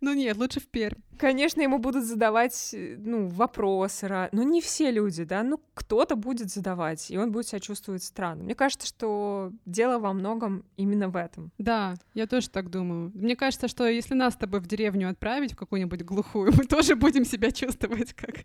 Ну 0.03 0.15
нет, 0.15 0.37
лучше 0.37 0.59
в 0.59 0.67
Пермь. 0.67 0.99
Конечно, 1.17 1.61
ему 1.61 1.79
будут 1.79 2.05
задавать, 2.05 2.75
ну, 2.75 3.29
вопросы, 3.29 4.09
но 4.09 4.29
ну, 4.33 4.43
не 4.43 4.61
все 4.61 4.91
люди, 4.91 5.23
да, 5.23 5.45
ну, 5.45 5.61
кто-то 5.75 6.17
будет 6.17 6.51
задавать, 6.51 7.09
и 7.13 7.17
он 7.17 7.31
будет 7.31 7.47
себя 7.47 7.61
чувствовать 7.61 8.03
странно. 8.03 8.43
Мне 8.43 8.57
кажется, 8.57 8.89
что 8.89 9.53
дело 9.65 10.01
во 10.01 10.13
многом 10.13 10.65
именно 10.77 11.09
в 11.09 11.15
этом. 11.15 11.53
Да, 11.59 11.95
я 12.15 12.27
тоже 12.27 12.51
так 12.51 12.69
думаю. 12.69 13.13
Мне 13.15 13.37
кажется, 13.37 13.69
что 13.69 13.87
если 13.87 14.15
нас 14.15 14.35
с 14.35 14.39
тобой 14.39 14.59
в 14.59 14.67
деревню 14.67 15.09
отправить, 15.09 15.53
в 15.53 15.57
какую-нибудь 15.57 16.03
глухую, 16.03 16.53
мы 16.53 16.65
тоже 16.65 16.97
будем 16.97 17.25
себя 17.25 17.53
чувствовать 17.53 18.13
как 18.13 18.45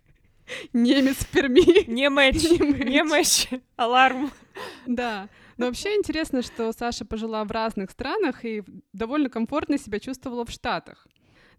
немец 0.74 1.15
в 1.17 1.28
Перми. 1.32 1.89
Не 1.89 2.10
матч, 2.10 2.43
не 2.60 3.04
матч, 3.04 3.48
аларм. 3.76 4.32
Да. 4.86 5.28
Но 5.58 5.65
вообще 5.65 5.96
интересно, 5.96 6.41
что 6.41 6.72
Саша 6.72 7.06
пожила 7.06 7.43
в 7.43 7.52
разных 7.52 7.91
странах 7.91 8.46
и 8.46 8.63
довольно 8.93 9.30
комфортно 9.30 9.78
себя 9.78 10.00
чувствовала 10.00 10.46
в 10.46 10.52
Штатах. 10.52 11.08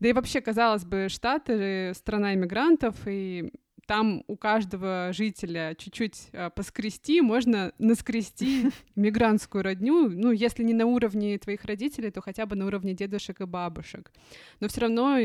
Да 0.01 0.09
и 0.09 0.13
вообще, 0.13 0.41
казалось 0.41 0.85
бы, 0.85 1.09
Штаты— 1.09 1.93
страна 1.95 2.35
иммигрантов, 2.35 2.95
и 3.07 3.53
там 3.89 4.23
у 4.29 4.37
каждого 4.37 5.11
жителя 5.13 5.75
чуть-чуть 5.75 6.29
э, 6.33 6.51
поскрести, 6.51 7.23
можно 7.23 7.73
наскрести 7.79 8.71
мигрантскую 8.97 9.65
родню, 9.65 10.11
ну, 10.11 10.31
если 10.31 10.63
не 10.63 10.75
на 10.75 10.85
уровне 10.85 11.39
твоих 11.39 11.65
родителей, 11.65 12.11
то 12.11 12.21
хотя 12.21 12.45
бы 12.45 12.55
на 12.55 12.67
уровне 12.67 12.93
дедушек 12.93 13.41
и 13.41 13.47
бабушек. 13.47 14.13
Но 14.61 14.69
все 14.69 14.83
равно 14.83 15.19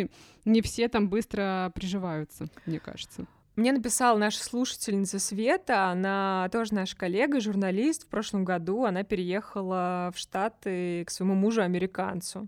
не 0.46 0.62
все 0.62 0.88
там 0.88 1.10
быстро 1.10 1.74
приживаются, 1.76 2.48
мне 2.66 2.80
кажется. 2.80 3.28
Мне 3.56 3.72
написала 3.72 4.18
наша 4.18 4.44
слушательница 4.44 5.20
Света, 5.20 5.92
она 5.92 6.50
тоже 6.52 6.74
наш 6.74 6.96
коллега, 6.96 7.40
журналист. 7.40 8.04
В 8.04 8.08
прошлом 8.08 8.46
году 8.46 8.84
она 8.86 9.04
переехала 9.04 10.12
в 10.16 10.18
Штаты 10.18 11.06
к 11.06 11.12
своему 11.12 11.36
мужу-американцу. 11.36 12.48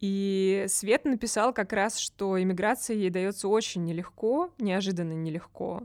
И 0.00 0.66
Свет 0.68 1.06
написал 1.06 1.54
как 1.54 1.72
раз, 1.72 1.98
что 1.98 2.40
иммиграция 2.40 2.94
ей 2.94 3.08
дается 3.08 3.48
очень 3.48 3.84
нелегко, 3.84 4.50
неожиданно 4.58 5.14
нелегко. 5.14 5.84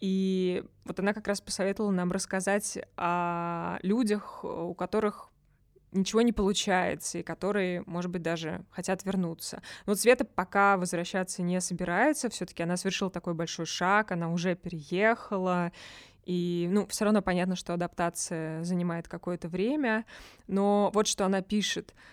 И 0.00 0.62
вот 0.84 1.00
она 1.00 1.14
как 1.14 1.26
раз 1.26 1.40
посоветовала 1.40 1.90
нам 1.90 2.12
рассказать 2.12 2.78
о 2.96 3.78
людях, 3.82 4.44
у 4.44 4.74
которых 4.74 5.30
ничего 5.92 6.22
не 6.22 6.32
получается, 6.32 7.18
и 7.18 7.22
которые, 7.22 7.82
может 7.86 8.10
быть, 8.10 8.22
даже 8.22 8.64
хотят 8.70 9.04
вернуться. 9.04 9.62
Но 9.86 9.94
Света 9.94 10.24
пока 10.24 10.76
возвращаться 10.76 11.42
не 11.42 11.60
собирается, 11.60 12.28
все 12.28 12.46
таки 12.46 12.62
она 12.62 12.76
совершила 12.76 13.10
такой 13.10 13.34
большой 13.34 13.66
шаг, 13.66 14.12
она 14.12 14.30
уже 14.30 14.54
переехала, 14.54 15.72
и, 16.24 16.68
ну, 16.70 16.86
все 16.88 17.04
равно 17.04 17.22
понятно, 17.22 17.56
что 17.56 17.72
адаптация 17.72 18.62
занимает 18.62 19.08
какое-то 19.08 19.48
время, 19.48 20.04
но 20.46 20.90
вот 20.92 21.06
что 21.06 21.24
она 21.24 21.40
пишет— 21.40 21.94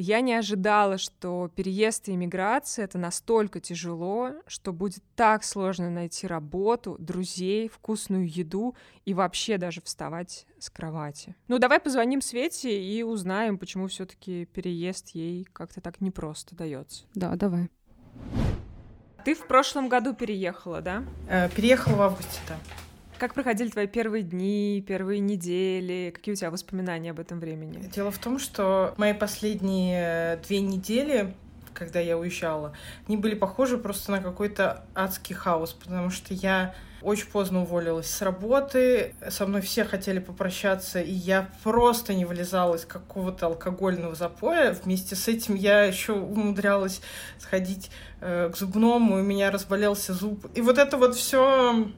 я 0.00 0.20
не 0.22 0.34
ожидала, 0.34 0.98
что 0.98 1.50
переезд 1.54 2.08
и 2.08 2.14
иммиграция— 2.14 2.84
это 2.86 2.98
настолько 2.98 3.60
тяжело, 3.60 4.30
что 4.46 4.72
будет 4.72 5.02
так 5.14 5.44
сложно 5.44 5.90
найти 5.90 6.26
работу, 6.26 6.96
друзей, 6.98 7.68
вкусную 7.68 8.26
еду 8.26 8.74
и 9.04 9.12
вообще 9.12 9.58
даже 9.58 9.82
вставать 9.82 10.46
с 10.58 10.70
кровати. 10.70 11.36
Ну, 11.48 11.58
давай 11.58 11.80
позвоним 11.80 12.22
Свете 12.22 12.82
и 12.82 13.02
узнаем, 13.02 13.58
почему 13.58 13.88
все 13.88 14.06
таки 14.06 14.46
переезд 14.46 15.10
ей 15.10 15.44
как-то 15.52 15.80
так 15.80 16.00
непросто 16.00 16.56
дается. 16.56 17.04
Да, 17.14 17.36
давай. 17.36 17.68
Ты 19.24 19.34
в 19.34 19.46
прошлом 19.46 19.90
году 19.90 20.14
переехала, 20.14 20.80
да? 20.80 21.04
Э, 21.28 21.50
переехала 21.50 21.96
в 21.96 22.02
августе, 22.02 22.40
да. 22.48 22.56
Как 23.20 23.34
проходили 23.34 23.68
твои 23.68 23.86
первые 23.86 24.22
дни, 24.22 24.82
первые 24.88 25.20
недели? 25.20 26.10
Какие 26.10 26.32
у 26.32 26.36
тебя 26.36 26.50
воспоминания 26.50 27.10
об 27.10 27.20
этом 27.20 27.38
времени? 27.38 27.76
Дело 27.94 28.10
в 28.10 28.16
том, 28.16 28.38
что 28.38 28.94
мои 28.96 29.12
последние 29.12 30.40
две 30.48 30.60
недели 30.60 31.34
когда 31.72 32.00
я 32.00 32.18
уезжала, 32.18 32.74
они 33.06 33.16
были 33.16 33.34
похожи 33.34 33.78
просто 33.78 34.10
на 34.10 34.20
какой-то 34.20 34.84
адский 34.94 35.36
хаос, 35.36 35.72
потому 35.72 36.10
что 36.10 36.34
я 36.34 36.74
очень 37.00 37.28
поздно 37.28 37.62
уволилась 37.62 38.10
с 38.10 38.20
работы, 38.22 39.14
со 39.28 39.46
мной 39.46 39.62
все 39.62 39.84
хотели 39.84 40.18
попрощаться, 40.18 41.00
и 41.00 41.12
я 41.12 41.48
просто 41.62 42.12
не 42.12 42.24
вылезала 42.24 42.74
из 42.74 42.84
какого-то 42.84 43.46
алкогольного 43.46 44.14
запоя. 44.16 44.76
Вместе 44.82 45.14
с 45.14 45.28
этим 45.28 45.54
я 45.54 45.84
еще 45.84 46.14
умудрялась 46.14 47.00
сходить 47.38 47.90
э, 48.20 48.50
к 48.52 48.56
зубному, 48.56 49.18
и 49.18 49.20
у 49.22 49.24
меня 49.24 49.50
разболелся 49.50 50.12
зуб. 50.12 50.46
И 50.54 50.60
вот 50.60 50.76
это 50.76 50.98
вот 50.98 51.14
все 51.14 51.88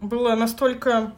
было 0.00 0.34
настолько, 0.34 1.12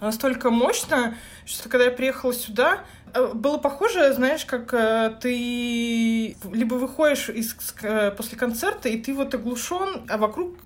настолько 0.00 0.50
мощно, 0.50 1.16
что 1.44 1.68
когда 1.68 1.86
я 1.86 1.90
приехала 1.90 2.32
сюда, 2.32 2.84
э, 3.12 3.32
было 3.34 3.58
похоже, 3.58 4.12
знаешь, 4.12 4.44
как 4.44 4.72
э, 4.74 5.16
ты 5.20 6.36
либо 6.52 6.74
выходишь 6.74 7.28
из, 7.28 7.56
э, 7.82 8.10
после 8.12 8.38
концерта, 8.38 8.88
и 8.88 9.00
ты 9.00 9.14
вот 9.14 9.34
оглушен, 9.34 10.06
а 10.08 10.16
вокруг 10.16 10.56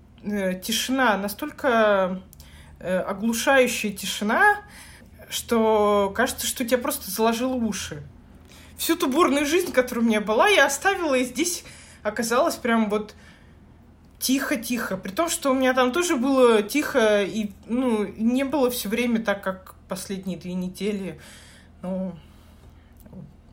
тишина, 0.63 1.19
настолько 1.19 2.23
оглушающая 2.81 3.93
тишина, 3.93 4.63
что 5.29 6.11
кажется, 6.17 6.47
что 6.47 6.65
тебя 6.65 6.79
просто 6.79 7.11
заложило 7.11 7.53
уши. 7.53 8.03
Всю 8.79 8.97
ту 8.97 9.09
бурную 9.09 9.45
жизнь, 9.45 9.71
которая 9.71 10.03
у 10.03 10.09
меня 10.09 10.23
была, 10.23 10.49
я 10.49 10.65
оставила, 10.65 11.15
и 11.15 11.25
здесь 11.25 11.65
оказалось 12.03 12.57
прям 12.57 12.89
вот 12.89 13.15
тихо-тихо. 14.25 14.97
При 14.97 15.11
том, 15.11 15.29
что 15.29 15.51
у 15.51 15.55
меня 15.55 15.75
там 15.75 15.93
тоже 15.93 16.17
было 16.17 16.63
тихо, 16.63 17.23
и 17.23 17.53
ну, 17.67 18.07
не 18.07 18.45
было 18.45 18.71
все 18.71 18.89
время 18.89 19.23
так, 19.23 19.45
как 19.45 19.75
последние 19.87 20.39
две 20.39 20.55
недели. 20.55 21.21
Ну, 21.83 22.15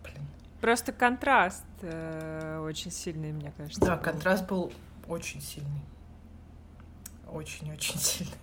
блин. 0.02 0.26
Просто 0.62 0.94
контраст 0.94 1.66
э, 1.82 2.64
очень 2.66 2.90
сильный, 2.90 3.34
мне 3.34 3.52
кажется. 3.58 3.82
Да, 3.82 3.98
был. 3.98 4.04
контраст 4.04 4.48
был 4.48 4.72
очень 5.10 5.42
сильный. 5.42 5.82
Очень-очень 7.30 8.00
сильный. 8.00 8.34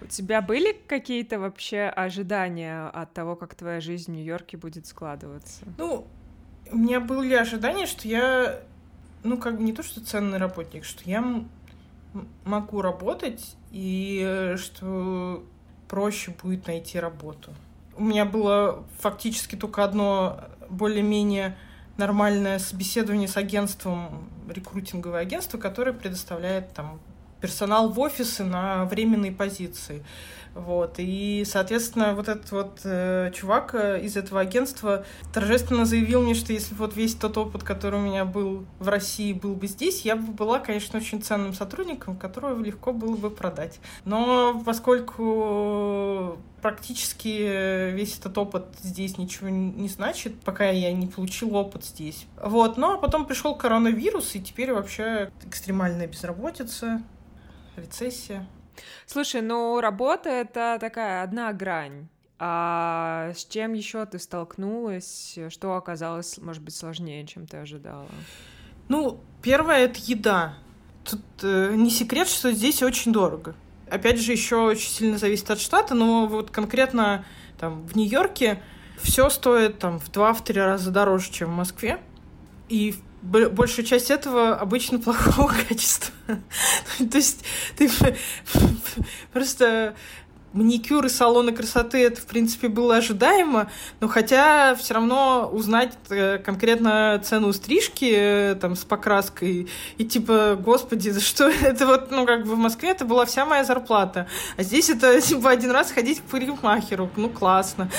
У 0.00 0.06
тебя 0.06 0.40
были 0.40 0.72
какие-то 0.72 1.38
вообще 1.38 1.82
ожидания 1.82 2.88
от 2.88 3.12
того, 3.12 3.36
как 3.36 3.54
твоя 3.54 3.80
жизнь 3.80 4.12
в 4.12 4.14
Нью-Йорке 4.14 4.56
будет 4.56 4.86
складываться? 4.86 5.62
Ну, 5.76 6.06
у 6.70 6.76
меня 6.76 7.00
были 7.00 7.34
ожидания, 7.34 7.84
что 7.84 8.08
я, 8.08 8.60
ну, 9.24 9.36
как 9.36 9.58
бы 9.58 9.62
не 9.62 9.74
то, 9.74 9.82
что 9.82 10.02
ценный 10.02 10.38
работник, 10.38 10.84
что 10.84 11.02
я 11.04 11.22
могу 12.44 12.82
работать 12.82 13.56
и 13.70 14.54
что 14.56 15.44
проще 15.88 16.34
будет 16.42 16.66
найти 16.66 16.98
работу. 16.98 17.52
У 17.96 18.04
меня 18.04 18.24
было 18.24 18.84
фактически 18.98 19.56
только 19.56 19.84
одно 19.84 20.44
более-менее 20.68 21.56
нормальное 21.96 22.58
собеседование 22.58 23.28
с 23.28 23.36
агентством, 23.36 24.28
рекрутинговое 24.48 25.20
агентство, 25.20 25.58
которое 25.58 25.92
предоставляет 25.92 26.74
там 26.74 27.00
персонал 27.40 27.90
в 27.90 28.00
офисы 28.00 28.44
на 28.44 28.84
временные 28.84 29.32
позиции. 29.32 30.04
Вот. 30.56 30.94
И, 30.96 31.44
соответственно, 31.46 32.14
вот 32.14 32.28
этот 32.28 32.50
вот 32.50 32.80
э, 32.84 33.30
чувак 33.34 33.74
э, 33.74 34.00
из 34.00 34.16
этого 34.16 34.40
агентства 34.40 35.04
торжественно 35.34 35.84
заявил 35.84 36.22
мне, 36.22 36.32
что 36.34 36.54
если 36.54 36.74
вот 36.74 36.96
весь 36.96 37.14
тот 37.14 37.36
опыт, 37.36 37.62
который 37.62 38.00
у 38.00 38.02
меня 38.02 38.24
был 38.24 38.64
в 38.78 38.88
России, 38.88 39.34
был 39.34 39.54
бы 39.54 39.66
здесь, 39.66 40.00
я 40.06 40.16
бы 40.16 40.32
была, 40.32 40.58
конечно, 40.58 40.98
очень 40.98 41.20
ценным 41.20 41.52
сотрудником, 41.52 42.16
которого 42.16 42.58
легко 42.64 42.94
было 42.94 43.16
бы 43.16 43.28
продать. 43.28 43.80
Но 44.06 44.62
поскольку 44.64 46.38
практически 46.62 47.92
весь 47.92 48.18
этот 48.18 48.38
опыт 48.38 48.64
здесь 48.82 49.18
ничего 49.18 49.50
не 49.50 49.90
значит, 49.90 50.40
пока 50.40 50.70
я 50.70 50.90
не 50.90 51.06
получил 51.06 51.54
опыт 51.54 51.84
здесь. 51.84 52.26
Вот, 52.42 52.78
ну 52.78 52.94
а 52.94 52.96
потом 52.98 53.26
пришел 53.26 53.54
коронавирус, 53.54 54.34
и 54.34 54.40
теперь 54.40 54.72
вообще 54.72 55.30
экстремальная 55.44 56.06
безработица, 56.06 57.02
рецессия. 57.76 58.46
Слушай, 59.06 59.42
ну 59.42 59.80
работа— 59.80 60.28
это 60.30 60.78
такая 60.80 61.22
одна 61.22 61.52
грань. 61.52 62.08
А 62.38 63.32
с 63.34 63.46
чем 63.46 63.72
еще 63.72 64.04
ты 64.04 64.18
столкнулась? 64.18 65.38
Что 65.48 65.76
оказалось, 65.76 66.38
может 66.38 66.62
быть, 66.62 66.74
сложнее, 66.74 67.26
чем 67.26 67.46
ты 67.46 67.56
ожидала? 67.56 68.08
Ну, 68.88 69.20
первое 69.42 69.84
это 69.84 69.98
еда. 70.02 70.54
Тут 71.04 71.22
э, 71.42 71.74
не 71.74 71.90
секрет, 71.90 72.28
что 72.28 72.52
здесь 72.52 72.82
очень 72.82 73.12
дорого. 73.12 73.54
Опять 73.90 74.20
же, 74.20 74.32
еще 74.32 74.56
очень 74.56 74.90
сильно 74.90 75.18
зависит 75.18 75.50
от 75.50 75.60
штата, 75.60 75.94
но 75.94 76.26
вот 76.26 76.50
конкретно 76.50 77.24
там 77.58 77.86
в 77.86 77.96
Нью-Йорке 77.96 78.62
все 79.00 79.30
стоит 79.30 79.78
там 79.78 79.98
в 79.98 80.10
два-три 80.10 80.60
раза 80.60 80.90
дороже, 80.90 81.30
чем 81.30 81.50
в 81.50 81.56
Москве. 81.56 82.00
И 82.68 82.96
большая 83.26 83.84
часть 83.84 84.10
этого 84.10 84.54
обычно 84.54 84.98
плохого 84.98 85.52
качества. 85.68 86.14
То 86.98 87.16
есть 87.16 87.44
ты 87.76 87.90
просто 89.32 89.94
маникюр 90.56 91.06
и 91.06 91.08
салоны 91.08 91.52
красоты 91.52 92.04
это, 92.04 92.20
в 92.20 92.26
принципе, 92.26 92.68
было 92.68 92.96
ожидаемо, 92.96 93.70
но 94.00 94.08
хотя 94.08 94.74
все 94.74 94.94
равно 94.94 95.48
узнать 95.52 95.92
э, 96.08 96.38
конкретно 96.38 97.20
цену 97.22 97.52
стрижки 97.52 98.12
э, 98.16 98.54
там 98.60 98.74
с 98.74 98.84
покраской 98.84 99.68
и 99.98 100.04
типа, 100.04 100.58
господи, 100.60 101.10
за 101.10 101.20
что 101.20 101.48
это 101.62 101.86
вот, 101.86 102.10
ну, 102.10 102.26
как 102.26 102.46
бы 102.46 102.54
в 102.54 102.58
Москве 102.58 102.90
это 102.90 103.04
была 103.04 103.26
вся 103.26 103.44
моя 103.44 103.64
зарплата, 103.64 104.26
а 104.56 104.62
здесь 104.62 104.88
это 104.90 105.20
типа 105.20 105.50
один 105.50 105.70
раз 105.70 105.92
ходить 105.92 106.20
к 106.20 106.24
парикмахеру, 106.24 107.10
ну, 107.16 107.28
классно. 107.28 107.90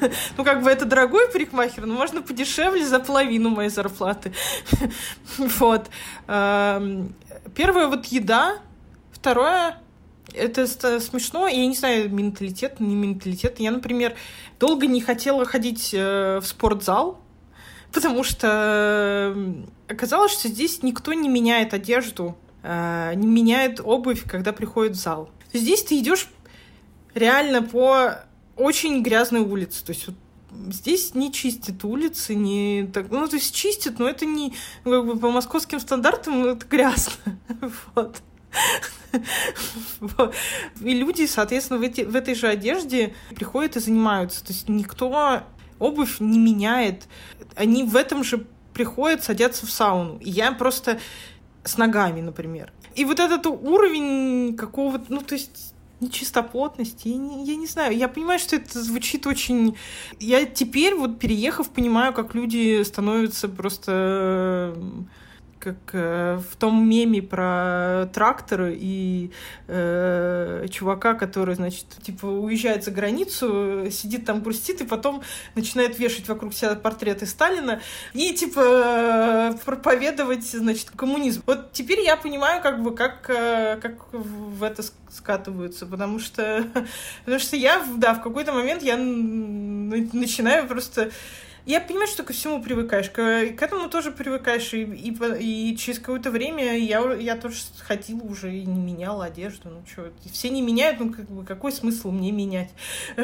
Ну, 0.36 0.44
как 0.44 0.62
бы 0.62 0.70
это 0.70 0.84
дорогой 0.84 1.28
парикмахер, 1.28 1.86
но 1.86 1.94
можно 1.94 2.22
подешевле 2.22 2.86
за 2.86 2.98
половину 3.00 3.50
моей 3.50 3.68
зарплаты. 3.68 4.32
Вот. 5.38 5.90
Эм, 6.26 7.14
первое 7.54 7.86
вот 7.88 8.06
еда, 8.06 8.56
второе 9.12 9.76
это 10.34 10.66
смешно, 11.00 11.48
я 11.48 11.66
не 11.66 11.74
знаю, 11.74 12.10
менталитет, 12.10 12.80
не 12.80 12.94
менталитет. 12.94 13.60
Я, 13.60 13.70
например, 13.70 14.14
долго 14.58 14.86
не 14.86 15.00
хотела 15.00 15.44
ходить 15.44 15.90
э, 15.92 16.40
в 16.40 16.46
спортзал, 16.46 17.20
потому 17.92 18.24
что 18.24 19.36
оказалось, 19.88 20.32
что 20.32 20.48
здесь 20.48 20.82
никто 20.82 21.12
не 21.12 21.28
меняет 21.28 21.74
одежду, 21.74 22.36
э, 22.62 23.12
не 23.14 23.26
меняет 23.26 23.80
обувь, 23.80 24.24
когда 24.28 24.52
приходит 24.52 24.92
в 24.96 25.00
зал. 25.00 25.30
Здесь 25.52 25.82
ты 25.84 25.98
идешь 25.98 26.28
реально 27.14 27.62
по 27.62 28.16
очень 28.56 29.02
грязной 29.02 29.40
улице. 29.40 29.84
То 29.84 29.92
есть 29.92 30.06
вот 30.06 30.16
здесь 30.68 31.14
не 31.14 31.32
чистят 31.32 31.84
улицы, 31.84 32.34
не 32.34 32.88
так, 32.92 33.10
ну 33.10 33.26
то 33.26 33.36
есть 33.36 33.54
чистят, 33.54 33.98
но 33.98 34.08
это 34.08 34.26
не 34.26 34.54
бы 34.84 35.18
по 35.18 35.30
московским 35.30 35.80
стандартам 35.80 36.44
это 36.44 36.66
грязно, 36.66 37.12
вот. 37.94 38.20
И 40.80 40.94
люди, 40.94 41.26
соответственно, 41.26 41.78
в, 41.78 41.82
эти, 41.82 42.02
в 42.02 42.14
этой 42.16 42.34
же 42.34 42.46
одежде 42.48 43.14
приходят 43.34 43.76
и 43.76 43.80
занимаются. 43.80 44.44
То 44.44 44.52
есть 44.52 44.68
никто 44.68 45.42
обувь 45.78 46.20
не 46.20 46.38
меняет. 46.38 47.08
Они 47.56 47.84
в 47.84 47.96
этом 47.96 48.22
же 48.24 48.46
приходят, 48.72 49.24
садятся 49.24 49.66
в 49.66 49.70
сауну. 49.70 50.18
И 50.18 50.30
я 50.30 50.52
просто 50.52 51.00
с 51.64 51.76
ногами, 51.76 52.20
например. 52.20 52.72
И 52.94 53.04
вот 53.04 53.20
этот 53.20 53.46
уровень 53.46 54.56
какого-то, 54.56 55.06
ну, 55.08 55.20
то 55.20 55.34
есть 55.34 55.74
нечистоплотности, 56.00 57.08
я 57.08 57.16
не, 57.16 57.44
я 57.44 57.56
не 57.56 57.66
знаю, 57.66 57.96
я 57.96 58.08
понимаю, 58.08 58.38
что 58.38 58.56
это 58.56 58.82
звучит 58.82 59.26
очень... 59.26 59.76
Я 60.18 60.46
теперь, 60.46 60.94
вот 60.94 61.18
переехав, 61.18 61.68
понимаю, 61.68 62.14
как 62.14 62.34
люди 62.34 62.82
становятся 62.84 63.48
просто 63.48 64.74
как 65.60 65.76
э, 65.92 66.40
в 66.50 66.56
том 66.56 66.88
меме 66.88 67.22
про 67.22 68.08
трактор 68.14 68.70
и 68.72 69.30
э, 69.68 70.66
чувака, 70.70 71.14
который, 71.14 71.54
значит, 71.54 71.84
типа 72.02 72.26
уезжает 72.26 72.82
за 72.82 72.90
границу, 72.90 73.88
сидит 73.90 74.24
там, 74.24 74.42
грустит, 74.42 74.80
и 74.80 74.86
потом 74.86 75.22
начинает 75.54 75.98
вешать 75.98 76.26
вокруг 76.28 76.54
себя 76.54 76.74
портреты 76.74 77.26
Сталина 77.26 77.80
и, 78.14 78.32
типа, 78.32 78.60
э, 78.60 79.52
проповедовать, 79.64 80.50
значит, 80.50 80.90
коммунизм. 80.96 81.42
Вот 81.46 81.72
теперь 81.72 82.00
я 82.00 82.16
понимаю, 82.16 82.62
как 82.62 82.82
бы, 82.82 82.94
как, 82.94 83.28
э, 83.28 83.78
как 83.82 84.12
в 84.12 84.62
это 84.62 84.82
скатываются, 85.10 85.84
потому 85.84 86.18
что, 86.18 86.64
потому 87.24 87.38
что 87.38 87.56
я, 87.56 87.84
да, 87.96 88.14
в 88.14 88.22
какой-то 88.22 88.52
момент 88.52 88.82
я 88.82 88.96
начинаю 88.96 90.66
просто 90.66 91.10
я 91.66 91.80
понимаю, 91.80 92.08
что 92.08 92.22
ко 92.22 92.32
всему 92.32 92.62
привыкаешь, 92.62 93.10
к, 93.10 93.14
к 93.14 93.62
этому 93.62 93.88
тоже 93.88 94.10
привыкаешь, 94.10 94.72
и, 94.74 94.82
и, 94.82 95.70
и 95.70 95.76
через 95.76 95.98
какое-то 95.98 96.30
время 96.30 96.76
я, 96.76 97.12
я 97.14 97.36
тоже 97.36 97.56
ходила 97.78 98.22
уже 98.22 98.54
и 98.54 98.64
не 98.64 98.80
меняла 98.80 99.26
одежду, 99.26 99.70
ну 99.70 99.82
что, 99.90 100.10
все 100.32 100.50
не 100.50 100.62
меняют, 100.62 101.00
ну 101.00 101.12
как 101.12 101.30
бы 101.30 101.44
какой 101.44 101.72
смысл 101.72 102.10
мне 102.10 102.32
менять? 102.32 102.70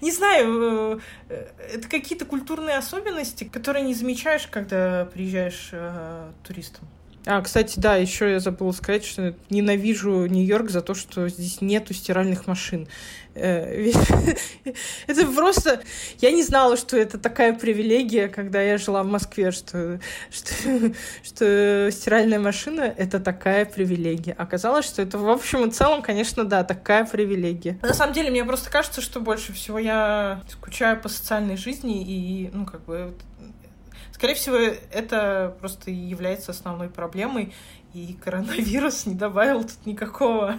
Не 0.00 0.12
знаю, 0.12 1.00
э, 1.28 1.48
это 1.74 1.88
какие-то 1.88 2.24
культурные 2.24 2.76
особенности, 2.76 3.44
которые 3.44 3.84
не 3.84 3.94
замечаешь, 3.94 4.46
когда 4.46 5.08
приезжаешь 5.12 5.70
э, 5.72 6.30
туристом. 6.42 6.88
А, 7.26 7.42
кстати, 7.42 7.78
да, 7.78 7.96
еще 7.96 8.30
я 8.30 8.40
забыла 8.40 8.72
сказать, 8.72 9.04
что 9.04 9.34
ненавижу 9.50 10.24
Нью-Йорк 10.26 10.70
за 10.70 10.80
то, 10.80 10.94
что 10.94 11.28
здесь 11.28 11.60
нету 11.60 11.92
стиральных 11.92 12.46
машин. 12.46 12.88
Э, 13.34 13.90
это 15.06 15.26
просто... 15.26 15.82
Я 16.20 16.30
не 16.30 16.42
знала, 16.42 16.78
что 16.78 16.96
это 16.96 17.18
такая 17.18 17.52
привилегия, 17.52 18.28
когда 18.28 18.62
я 18.62 18.78
жила 18.78 19.02
в 19.02 19.06
Москве, 19.06 19.50
что, 19.50 20.00
что, 20.30 20.54
что 21.22 21.88
стиральная 21.92 22.40
машина— 22.40 22.82
это 22.96 23.20
такая 23.20 23.66
привилегия. 23.66 24.32
Оказалось, 24.32 24.86
что 24.86 25.02
это 25.02 25.18
в 25.18 25.28
общем 25.28 25.68
и 25.68 25.70
целом, 25.70 26.00
конечно, 26.00 26.44
да, 26.44 26.64
такая 26.64 27.04
привилегия. 27.04 27.78
На 27.82 27.92
самом 27.92 28.14
деле, 28.14 28.30
мне 28.30 28.44
просто 28.46 28.70
кажется, 28.70 29.02
что 29.02 29.20
больше 29.20 29.52
всего 29.52 29.78
я 29.78 30.42
скучаю 30.48 30.98
по 30.98 31.10
социальной 31.10 31.58
жизни 31.58 32.02
и, 32.02 32.50
ну, 32.52 32.64
как 32.64 32.82
бы, 32.86 33.14
Скорее 34.20 34.34
всего, 34.34 34.56
это 34.56 35.56
просто 35.60 35.90
является 35.90 36.50
основной 36.50 36.90
проблемой, 36.90 37.54
и 37.94 38.12
коронавирус 38.22 39.06
не 39.06 39.14
добавил 39.14 39.62
тут 39.62 39.86
никакого... 39.86 40.56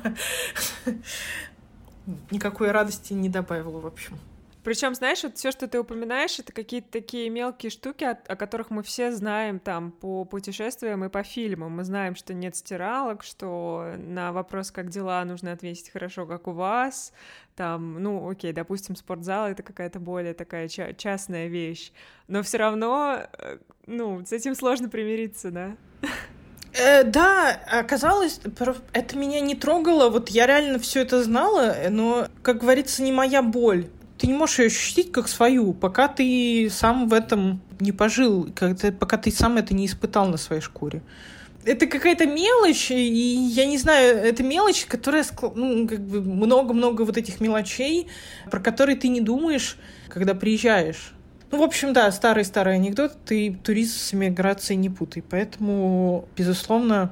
Никакой 2.31 2.71
радости 2.71 3.13
не 3.13 3.29
добавил, 3.29 3.79
в 3.79 3.85
общем. 3.85 4.17
Причем, 4.63 4.93
знаешь, 4.93 5.23
вот 5.23 5.37
все, 5.37 5.51
что 5.51 5.67
ты 5.67 5.79
упоминаешь, 5.79 6.37
это 6.39 6.53
какие-то 6.53 6.91
такие 6.91 7.29
мелкие 7.29 7.71
штуки, 7.71 8.03
о, 8.03 8.11
о 8.11 8.35
которых 8.35 8.69
мы 8.69 8.83
все 8.83 9.11
знаем 9.11 9.59
там 9.59 9.91
по 9.91 10.23
путешествиям 10.23 11.03
и 11.03 11.09
по 11.09 11.23
фильмам. 11.23 11.71
Мы 11.77 11.83
знаем, 11.83 12.15
что 12.15 12.33
нет 12.33 12.55
стиралок, 12.55 13.23
что 13.23 13.95
на 13.97 14.31
вопрос, 14.31 14.69
как 14.71 14.89
дела, 14.89 15.25
нужно 15.25 15.51
ответить 15.51 15.89
хорошо, 15.89 16.27
как 16.27 16.47
у 16.47 16.51
вас. 16.51 17.11
Там, 17.55 18.01
ну, 18.01 18.29
окей, 18.29 18.53
допустим, 18.53 18.95
спортзал 18.95 19.47
это 19.47 19.63
какая-то 19.63 19.99
более 19.99 20.33
такая 20.33 20.67
ча- 20.67 20.93
частная 20.93 21.47
вещь, 21.47 21.91
но 22.27 22.43
все 22.43 22.57
равно, 22.57 23.23
э, 23.33 23.57
ну, 23.87 24.23
с 24.25 24.31
этим 24.31 24.55
сложно 24.55 24.89
примириться, 24.89 25.49
да? 25.51 25.75
Э, 26.73 27.03
да, 27.03 27.59
оказалось, 27.67 28.39
это 28.93 29.17
меня 29.17 29.41
не 29.41 29.55
трогало. 29.55 30.09
Вот 30.09 30.29
я 30.29 30.45
реально 30.45 30.79
все 30.79 31.01
это 31.01 31.23
знала, 31.23 31.75
но, 31.89 32.27
как 32.43 32.59
говорится, 32.59 33.03
не 33.03 33.11
моя 33.11 33.41
боль 33.41 33.89
ты 34.21 34.27
не 34.27 34.35
можешь 34.35 34.59
ее 34.59 34.67
ощутить 34.67 35.11
как 35.11 35.27
свою, 35.27 35.73
пока 35.73 36.07
ты 36.07 36.69
сам 36.69 37.09
в 37.09 37.13
этом 37.13 37.59
не 37.79 37.91
пожил, 37.91 38.51
пока 38.99 39.17
ты 39.17 39.31
сам 39.31 39.57
это 39.57 39.73
не 39.73 39.87
испытал 39.87 40.27
на 40.27 40.37
своей 40.37 40.61
шкуре. 40.61 41.01
Это 41.65 41.87
какая-то 41.87 42.27
мелочь, 42.27 42.91
и 42.91 42.95
я 42.95 43.65
не 43.65 43.79
знаю, 43.79 44.17
это 44.17 44.43
мелочь, 44.43 44.85
которая, 44.85 45.25
ну, 45.55 45.87
как 45.87 46.01
бы 46.01 46.21
много-много 46.21 47.01
вот 47.01 47.17
этих 47.17 47.39
мелочей, 47.39 48.09
про 48.51 48.59
которые 48.59 48.95
ты 48.95 49.07
не 49.07 49.21
думаешь, 49.21 49.77
когда 50.07 50.35
приезжаешь. 50.35 51.13
Ну, 51.49 51.57
в 51.57 51.63
общем, 51.63 51.91
да, 51.91 52.11
старый-старый 52.11 52.75
анекдот, 52.75 53.17
ты 53.25 53.57
турист 53.63 53.97
с 53.97 54.13
эмиграцией 54.13 54.77
не 54.77 54.91
путай. 54.91 55.23
Поэтому, 55.27 56.27
безусловно, 56.37 57.11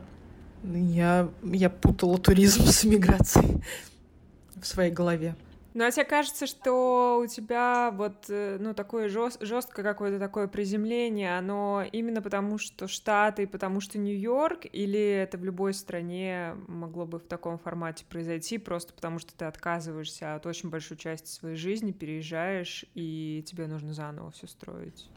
я, 0.64 1.28
я 1.42 1.72
путала 1.72 2.20
туризм 2.20 2.66
с 2.66 2.86
эмиграцией 2.86 3.64
в 4.62 4.68
своей 4.68 4.92
голове. 4.92 5.34
Ну, 5.76 5.86
а 5.86 5.92
тебе 5.92 6.04
кажется, 6.04 6.48
что 6.48 7.22
у 7.24 7.28
тебя 7.28 7.92
вот, 7.94 8.26
э, 8.30 8.58
ну, 8.60 8.74
такое 8.74 9.08
жест, 9.08 9.38
жесткое 9.42 9.86
какое-то 9.86 10.18
такое 10.18 10.48
приземление, 10.48 11.38
оно 11.38 11.84
именно 11.92 12.24
потому, 12.24 12.58
что 12.58 12.88
Штаты, 12.88 13.46
потому 13.46 13.80
что 13.80 14.00
Нью-Йорк, 14.00 14.66
или 14.72 15.00
это 15.00 15.38
в 15.38 15.44
любой 15.44 15.76
стране 15.76 16.56
могло 16.68 17.06
бы 17.06 17.20
в 17.20 17.28
таком 17.28 17.60
формате 17.60 18.04
произойти, 18.10 18.58
просто 18.58 18.94
потому 18.94 19.20
что 19.20 19.36
ты 19.36 19.46
отказываешься 19.46 20.34
от 20.34 20.48
очень 20.48 20.70
большой 20.70 20.98
части 20.98 21.30
своей 21.30 21.56
жизни, 21.56 21.92
переезжаешь, 21.92 22.86
и 22.96 23.44
тебе 23.46 23.68
нужно 23.68 23.94
заново 23.94 24.32
все 24.32 24.48
строить? 24.48 25.08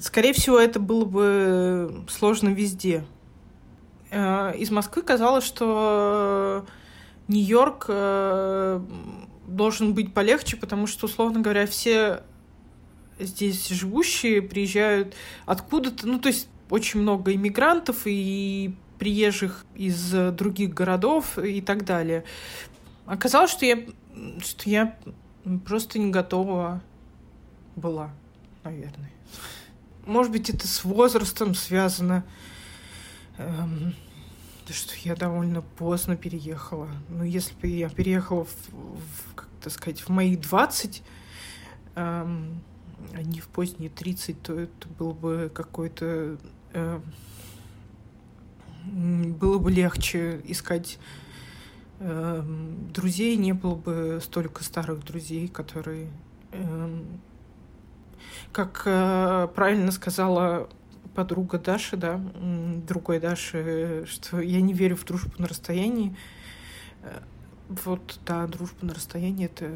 Скорее 0.00 0.34
всего, 0.34 0.58
это 0.58 0.80
было 0.80 1.06
бы 1.06 2.04
сложно 2.10 2.50
везде. 2.50 3.04
Э, 4.10 4.54
из 4.54 4.70
Москвы 4.70 5.02
казалось, 5.02 5.44
что 5.44 6.66
Нью-Йорк 7.28 7.86
э, 7.88 8.80
должен 9.54 9.94
быть 9.94 10.12
полегче, 10.12 10.56
потому 10.56 10.86
что, 10.86 11.06
условно 11.06 11.40
говоря, 11.40 11.66
все 11.66 12.22
здесь 13.18 13.68
живущие 13.68 14.42
приезжают 14.42 15.14
откуда-то, 15.46 16.06
ну, 16.06 16.18
то 16.18 16.28
есть 16.28 16.48
очень 16.70 17.00
много 17.00 17.34
иммигрантов 17.34 18.02
и 18.06 18.74
приезжих 18.98 19.64
из 19.74 20.10
других 20.32 20.72
городов 20.74 21.38
и 21.38 21.60
так 21.60 21.84
далее. 21.84 22.24
Оказалось, 23.06 23.50
что 23.50 23.66
я 23.66 23.84
что 24.42 24.70
я 24.70 24.96
просто 25.64 25.98
не 25.98 26.10
готова 26.10 26.82
была, 27.76 28.12
наверное. 28.62 29.10
Может 30.06 30.32
быть, 30.32 30.50
это 30.50 30.66
с 30.66 30.84
возрастом 30.84 31.54
связано. 31.54 32.24
Эм, 33.38 33.94
что 34.72 34.94
я 35.02 35.14
довольно 35.14 35.60
поздно 35.60 36.16
переехала. 36.16 36.88
Ну, 37.08 37.24
если 37.24 37.54
бы 37.54 37.66
я 37.66 37.88
переехала, 37.88 38.44
в, 38.44 38.50
в, 38.70 39.43
так 39.64 39.72
сказать, 39.72 40.00
в 40.00 40.10
мои 40.10 40.36
20, 40.36 41.02
эм, 41.96 42.62
а 43.14 43.22
не 43.22 43.40
в 43.40 43.48
поздние 43.48 43.90
30, 43.90 44.42
то 44.42 44.60
это 44.60 44.88
было 44.98 45.12
бы 45.12 45.50
какой-то... 45.52 46.38
Э, 46.72 47.00
было 48.86 49.58
бы 49.58 49.70
легче 49.70 50.42
искать 50.44 50.98
э, 52.00 52.42
друзей, 52.92 53.36
не 53.36 53.54
было 53.54 53.74
бы 53.74 54.20
столько 54.22 54.62
старых 54.62 55.04
друзей, 55.04 55.48
которые... 55.48 56.10
Э, 56.52 57.02
как 58.52 58.82
э, 58.84 59.48
правильно 59.54 59.90
сказала 59.90 60.68
подруга 61.14 61.58
Даши, 61.58 61.96
да, 61.96 62.20
другой 62.86 63.20
Даши, 63.20 64.04
что 64.06 64.40
я 64.40 64.60
не 64.60 64.74
верю 64.74 64.96
в 64.96 65.04
дружбу 65.04 65.32
на 65.38 65.46
расстоянии. 65.46 66.14
Вот, 67.68 68.18
да, 68.26 68.46
дружба 68.46 68.86
на 68.86 68.94
расстоянии 68.94 69.46
это, 69.46 69.70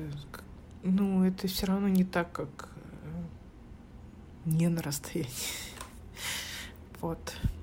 ну, 0.82 1.24
это 1.24 1.46
все 1.48 1.66
равно 1.66 1.88
не 1.88 2.04
так, 2.04 2.30
как 2.32 2.68
э, 3.04 3.22
не 4.44 4.68
на 4.68 4.82
расстоянии. 4.82 5.30
Вот. 7.00 7.18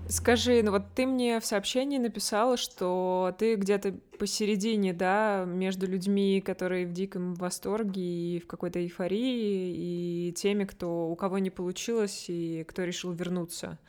Скажи, 0.08 0.62
ну 0.64 0.72
вот 0.72 0.84
ты 0.96 1.06
мне 1.06 1.42
в 1.42 1.46
сообщении 1.46 1.98
написала, 1.98 2.58
что 2.58 3.36
ты 3.38 3.56
где-то 3.56 3.96
посередине, 4.20 4.94
да, 4.94 5.46
между 5.46 5.88
людьми, 5.88 6.42
которые 6.42 6.86
в 6.86 6.94
диком 6.94 7.34
восторге 7.34 8.02
и 8.02 8.40
в 8.40 8.48
какой-то 8.48 8.80
эйфории, 8.80 10.30
и 10.30 10.34
теми, 10.34 10.64
кто, 10.64 11.10
у 11.10 11.16
кого 11.16 11.40
не 11.40 11.50
получилось 11.50 12.26
и 12.30 12.64
кто 12.64 12.84
решил 12.84 13.12
вернуться. 13.12 13.80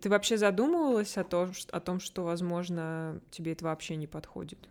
Ты 0.00 0.08
вообще 0.08 0.38
задумывалась 0.38 1.18
о 1.18 1.24
том, 1.24 1.52
о 1.70 1.80
том 1.80 2.00
что, 2.00 2.22
возможно, 2.22 3.20
тебе 3.30 3.52
это 3.52 3.64
вообще 3.64 3.96
не 3.96 4.06
подходит? 4.06 4.68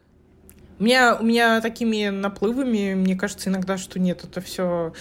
У 0.80 0.84
меня, 0.84 1.16
у 1.16 1.24
меня 1.24 1.62
такими 1.62 2.10
наплывами, 2.10 2.96
мне 2.96 3.16
кажется, 3.16 3.50
иногда, 3.50 3.78
что 3.78 4.00
нет, 4.00 4.24
это 4.24 4.42
все 4.42 4.94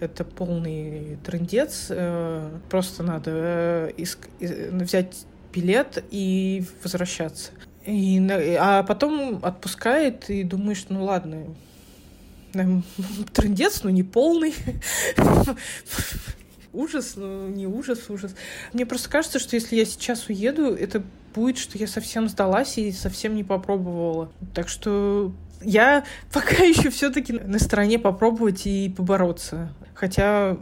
это 0.00 0.24
полный 0.24 1.18
трендец. 1.24 1.86
Э, 1.90 2.50
просто 2.68 3.02
надо 3.02 3.30
э, 3.34 4.04
взять 4.40 5.24
билет 5.52 6.04
и 6.10 6.64
возвращаться. 6.82 7.52
И, 7.86 8.20
а 8.58 8.82
потом 8.82 9.40
отпускает, 9.42 10.28
и 10.28 10.42
думаешь, 10.42 10.84
ну 10.88 11.04
ладно, 11.04 11.46
трендец, 13.32 13.82
но 13.84 13.90
не 13.90 14.02
полный. 14.02 14.54
ужас, 16.72 17.14
ну 17.16 17.48
не 17.48 17.66
ужас, 17.66 18.10
ужас. 18.10 18.34
Мне 18.72 18.86
просто 18.86 19.08
кажется, 19.08 19.38
что 19.38 19.56
если 19.56 19.76
я 19.76 19.84
сейчас 19.84 20.28
уеду, 20.28 20.74
это 20.74 21.02
будет, 21.34 21.58
что 21.58 21.78
я 21.78 21.86
совсем 21.86 22.28
сдалась 22.28 22.78
и 22.78 22.92
совсем 22.92 23.34
не 23.34 23.44
попробовала. 23.44 24.30
Так 24.54 24.68
что 24.68 25.32
я 25.60 26.04
пока 26.32 26.62
еще 26.64 26.90
все-таки 26.90 27.32
на 27.32 27.58
стороне 27.58 27.98
попробовать 27.98 28.66
и 28.66 28.92
побороться. 28.94 29.72
Хотя 29.94 30.56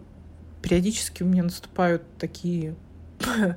периодически 0.62 1.22
у 1.22 1.26
меня 1.26 1.44
наступают 1.44 2.02
такие 2.18 2.74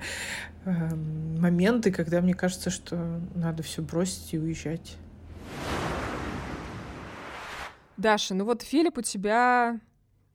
Эм, 0.63 1.41
моменты, 1.41 1.91
когда 1.91 2.21
мне 2.21 2.35
кажется, 2.35 2.69
что 2.69 3.19
надо 3.33 3.63
все 3.63 3.81
бросить 3.81 4.33
и 4.33 4.37
уезжать. 4.37 4.95
Даша, 7.97 8.35
ну 8.35 8.45
вот 8.45 8.61
Филипп 8.61 8.99
у 8.99 9.01
тебя 9.01 9.79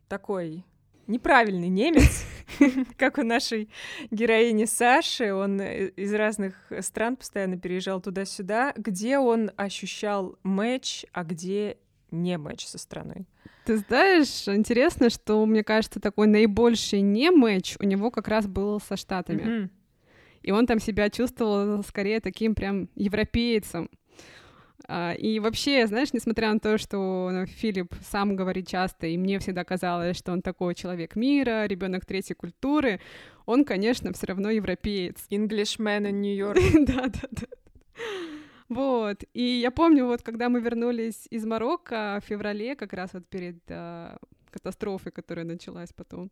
такой 0.08 0.64
неправильный 1.06 1.68
немец, 1.68 2.24
как 2.96 3.18
у 3.18 3.22
нашей 3.22 3.68
героини 4.10 4.64
Саши. 4.64 5.32
Он 5.32 5.60
из 5.60 6.14
разных 6.14 6.54
стран 6.80 7.16
постоянно 7.16 7.58
переезжал 7.58 8.00
туда-сюда. 8.00 8.72
Где 8.76 9.18
он 9.18 9.50
ощущал 9.56 10.38
матч, 10.42 11.04
а 11.12 11.24
где 11.24 11.78
не 12.10 12.38
матч 12.38 12.66
со 12.66 12.78
страной? 12.78 13.26
Ты 13.64 13.78
знаешь, 13.78 14.46
интересно, 14.48 15.10
что, 15.10 15.44
мне 15.44 15.64
кажется, 15.64 15.98
такой 15.98 16.28
наибольший 16.28 17.00
не 17.00 17.30
матч 17.30 17.76
у 17.80 17.84
него 17.84 18.10
как 18.10 18.28
раз 18.28 18.46
был 18.46 18.80
со 18.80 18.96
Штатами. 18.96 19.42
Mm-hmm 19.42 19.70
и 20.46 20.52
он 20.52 20.64
там 20.66 20.78
себя 20.78 21.10
чувствовал 21.10 21.82
скорее 21.82 22.20
таким 22.20 22.54
прям 22.54 22.88
европейцем. 22.94 23.90
А, 24.88 25.12
и 25.12 25.40
вообще, 25.40 25.86
знаешь, 25.86 26.12
несмотря 26.12 26.52
на 26.52 26.60
то, 26.60 26.78
что 26.78 27.30
ну, 27.32 27.46
Филипп 27.46 27.94
сам 28.02 28.36
говорит 28.36 28.68
часто, 28.68 29.06
и 29.06 29.16
мне 29.16 29.38
всегда 29.38 29.64
казалось, 29.64 30.16
что 30.16 30.32
он 30.32 30.42
такой 30.42 30.74
человек 30.74 31.16
мира, 31.16 31.66
ребенок 31.66 32.04
третьей 32.04 32.34
культуры, 32.34 33.00
он, 33.46 33.64
конечно, 33.64 34.12
все 34.12 34.26
равно 34.26 34.50
европеец. 34.50 35.26
Englishman 35.30 36.08
in 36.08 36.20
New 36.20 36.36
York. 36.36 36.58
Да, 36.86 37.06
да, 37.06 37.28
да. 37.30 37.46
Вот. 38.68 39.24
И 39.32 39.42
я 39.42 39.70
помню, 39.70 40.06
вот 40.06 40.22
когда 40.22 40.48
мы 40.48 40.60
вернулись 40.60 41.26
из 41.30 41.44
Марокко 41.44 42.20
в 42.22 42.28
феврале, 42.28 42.74
как 42.74 42.92
раз 42.92 43.12
вот 43.12 43.26
перед 43.28 43.58
uh, 43.70 44.18
катастрофой, 44.50 45.12
которая 45.12 45.44
началась 45.44 45.92
потом, 45.92 46.30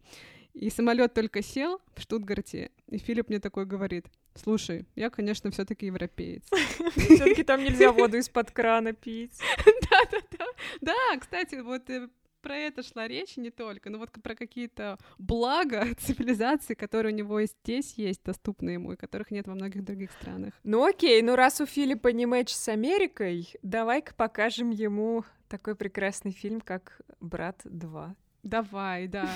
и 0.53 0.71
самолет 0.71 1.15
только 1.15 1.43
сел 1.43 1.81
в 1.95 2.01
Штутгарте, 2.01 2.71
и 2.89 2.99
Филипп 2.99 3.29
мне 3.29 3.39
такой 3.39 3.67
говорит, 3.67 4.07
слушай, 4.35 4.87
я, 4.95 5.11
конечно, 5.11 5.51
все 5.51 5.65
таки 5.65 5.87
европеец. 5.87 6.43
все 6.97 7.25
таки 7.25 7.43
там 7.43 7.63
нельзя 7.63 7.93
воду 7.93 8.17
из-под 8.19 8.51
крана 8.51 8.93
пить. 8.93 9.39
Да-да-да. 9.65 10.47
Да, 10.81 11.19
кстати, 11.19 11.57
вот 11.57 11.89
э, 11.91 12.09
про 12.45 12.57
это 12.57 12.83
шла 12.83 13.09
речь, 13.09 13.37
не 13.39 13.51
только, 13.51 13.89
но 13.89 13.99
вот 13.99 14.11
про 14.23 14.35
какие-то 14.35 14.99
блага 15.19 15.87
цивилизации, 15.99 16.75
которые 16.75 17.13
у 17.15 17.17
него 17.17 17.41
и 17.41 17.47
здесь 17.47 17.95
есть, 17.95 18.23
доступны 18.23 18.71
ему, 18.71 18.93
и 18.93 18.97
которых 18.97 19.31
нет 19.31 19.47
во 19.47 19.55
многих 19.55 19.83
других 19.83 20.13
странах. 20.13 20.53
Ну 20.63 20.85
окей, 20.85 21.23
ну 21.23 21.37
раз 21.37 21.61
у 21.61 21.67
Филиппа 21.67 22.09
не 22.09 22.27
матч 22.27 22.53
с 22.53 22.69
Америкой, 22.69 23.49
давай-ка 23.63 24.15
покажем 24.15 24.71
ему 24.71 25.25
такой 25.49 25.75
прекрасный 25.75 26.33
фильм, 26.33 26.61
как 26.61 27.01
«Брат 27.21 27.61
2». 27.65 28.15
Давай, 28.43 29.09
да. 29.09 29.31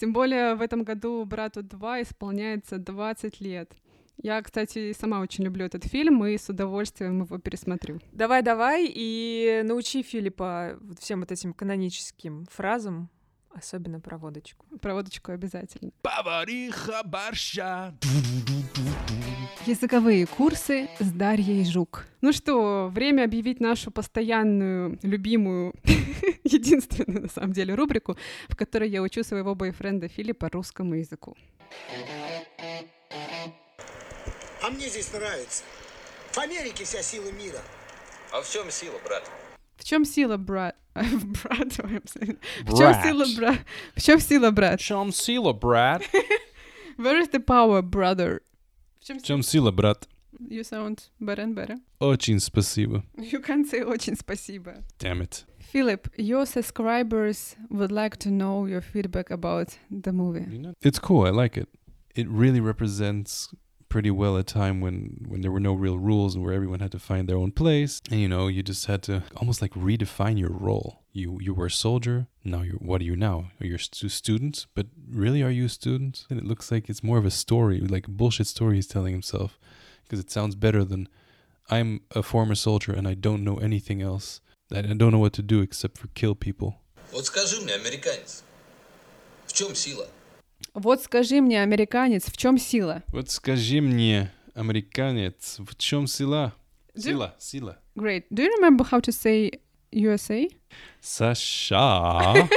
Тем 0.00 0.12
более 0.12 0.56
в 0.56 0.60
этом 0.60 0.82
году 0.82 1.24
«Брату 1.24 1.60
2» 1.60 2.02
исполняется 2.02 2.78
20 2.78 3.40
лет. 3.40 3.72
Я, 4.22 4.42
кстати, 4.42 4.92
сама 4.92 5.20
очень 5.20 5.44
люблю 5.44 5.64
этот 5.64 5.84
фильм 5.84 6.24
и 6.26 6.36
с 6.36 6.48
удовольствием 6.48 7.22
его 7.22 7.38
пересмотрю. 7.38 8.00
Давай, 8.12 8.42
давай 8.42 8.86
и 8.86 9.62
научи 9.64 10.02
Филиппа 10.02 10.78
всем 10.98 11.20
вот 11.20 11.32
этим 11.32 11.54
каноническим 11.54 12.46
фразам, 12.50 13.08
особенно 13.50 13.98
про 13.98 14.18
водочку. 14.18 14.66
Про 14.80 14.94
водочку 14.94 15.32
обязательно. 15.32 15.90
Повариха 16.02 17.02
борща. 17.04 17.94
Языковые 19.64 20.26
курсы 20.26 20.88
с 20.98 21.10
Дарьей 21.10 21.64
Жук. 21.64 22.06
Ну 22.20 22.32
что, 22.32 22.88
время 22.88 23.24
объявить 23.24 23.60
нашу 23.60 23.90
постоянную, 23.90 24.98
любимую, 25.02 25.74
единственную, 26.44 27.22
на 27.22 27.28
самом 27.28 27.52
деле, 27.52 27.74
рубрику, 27.74 28.16
в 28.48 28.56
которой 28.56 28.90
я 28.90 29.00
учу 29.00 29.22
своего 29.22 29.54
бойфренда 29.54 30.08
Филиппа 30.08 30.50
русскому 30.50 30.94
языку. 30.94 31.36
А 34.69 34.69
мне 34.69 34.87
здесь 34.89 35.11
нравится. 35.13 35.63
В 36.31 36.37
Америке 36.37 36.83
вся 36.83 37.01
сила 37.01 37.31
мира. 37.31 37.61
А 38.31 38.41
в 38.41 38.49
чем 38.49 38.69
сила, 38.71 38.99
брат? 39.05 39.29
В 39.77 39.83
чем 39.83 40.05
сила, 40.05 40.37
брат? 40.37 40.75
брат, 40.95 41.71
в 41.71 41.75
чем 41.75 42.93
сила, 43.03 43.25
брат? 43.37 43.59
В 43.95 44.01
чем 44.01 44.19
сила, 44.19 44.51
брат? 44.51 44.79
В 44.81 44.83
чем 44.83 45.11
сила, 45.11 45.53
брат? 45.53 46.01
Where 46.97 47.21
is 47.21 47.29
the 47.31 47.39
power, 47.39 47.81
brother? 47.81 48.41
В 49.01 49.23
чем 49.23 49.43
сила, 49.43 49.71
брат? 49.71 50.07
You 50.39 50.63
sound 50.63 51.09
better 51.19 51.43
and 51.43 51.55
better. 51.55 51.77
Очень 51.99 52.39
спасибо. 52.39 53.03
You 53.17 53.41
can 53.41 53.65
say 53.65 53.83
очень 53.83 54.15
спасибо. 54.15 54.83
Damn 54.99 55.21
it. 55.21 55.45
Philip, 55.71 56.09
your 56.17 56.45
subscribers 56.45 57.55
would 57.69 57.91
like 57.91 58.17
to 58.17 58.29
know 58.29 58.65
your 58.65 58.81
feedback 58.81 59.29
about 59.29 59.77
the 59.89 60.11
movie. 60.11 60.45
It's 60.81 60.99
cool. 60.99 61.25
I 61.25 61.31
like 61.31 61.57
it. 61.57 61.69
It 62.15 62.27
really 62.29 62.61
represents 62.61 63.49
pretty 63.89 64.11
well 64.11 64.35
a 64.35 64.43
time 64.43 64.81
when 64.81 65.25
when 65.27 65.41
there 65.41 65.51
were 65.51 65.59
no 65.59 65.73
real 65.73 65.97
rules 65.97 66.35
and 66.35 66.43
where 66.43 66.53
everyone 66.53 66.79
had 66.79 66.91
to 66.91 66.99
find 66.99 67.29
their 67.29 67.37
own 67.37 67.51
place 67.51 68.01
and 68.11 68.19
you 68.19 68.27
know 68.27 68.47
you 68.47 68.61
just 68.61 68.87
had 68.87 69.01
to 69.01 69.23
almost 69.37 69.61
like 69.61 69.71
redefine 69.71 70.37
your 70.37 70.49
role 70.49 71.03
you 71.13 71.37
you 71.39 71.53
were 71.53 71.67
a 71.67 71.71
soldier 71.71 72.27
now 72.43 72.61
you're 72.61 72.75
what 72.77 72.99
are 72.99 73.05
you 73.05 73.15
now 73.15 73.51
you're 73.59 73.77
a 73.77 74.09
student 74.09 74.65
but 74.75 74.87
really 75.09 75.41
are 75.41 75.49
you 75.49 75.65
a 75.65 75.69
student 75.69 76.25
and 76.29 76.37
it 76.39 76.45
looks 76.45 76.71
like 76.71 76.89
it's 76.89 77.03
more 77.03 77.17
of 77.17 77.25
a 77.25 77.31
story 77.31 77.79
like 77.79 78.07
a 78.07 78.11
bullshit 78.11 78.47
story 78.47 78.75
he's 78.75 78.87
telling 78.87 79.13
himself 79.13 79.57
because 80.03 80.19
it 80.19 80.29
sounds 80.29 80.55
better 80.55 80.83
than 80.83 81.07
i'm 81.69 82.01
a 82.11 82.21
former 82.21 82.55
soldier 82.55 82.91
and 82.91 83.07
i 83.07 83.13
don't 83.13 83.43
know 83.43 83.57
anything 83.57 84.01
else 84.01 84.41
i 84.73 84.81
don't 84.81 85.11
know 85.11 85.19
what 85.19 85.33
to 85.33 85.41
do 85.41 85.61
except 85.61 85.97
for 85.97 86.07
kill 86.15 86.35
people 86.35 86.81
вот 87.13 87.25
скажи 87.27 87.61
мне 87.61 87.73
американец 87.75 88.43
в 89.45 89.53
чем 89.53 89.73
сила 89.75 90.07
Вот 90.74 91.02
скажи 91.02 91.40
мне, 91.40 91.62
американец, 91.62 92.24
в 92.26 92.36
чем 92.36 92.58
сила? 92.58 93.02
Вот 93.08 93.30
скажи 93.30 93.80
мне, 93.80 94.32
американец, 94.54 95.56
в 95.58 95.76
чем 95.76 96.06
сила? 96.06 96.54
Сила, 96.94 97.34
сила. 97.38 97.78
Great. 97.96 98.24
Do 98.30 98.42
you 98.42 98.50
remember 98.58 98.84
how 98.84 99.00
to 99.00 99.12
say 99.12 99.60
USA. 99.92 100.48
США. 101.00 102.48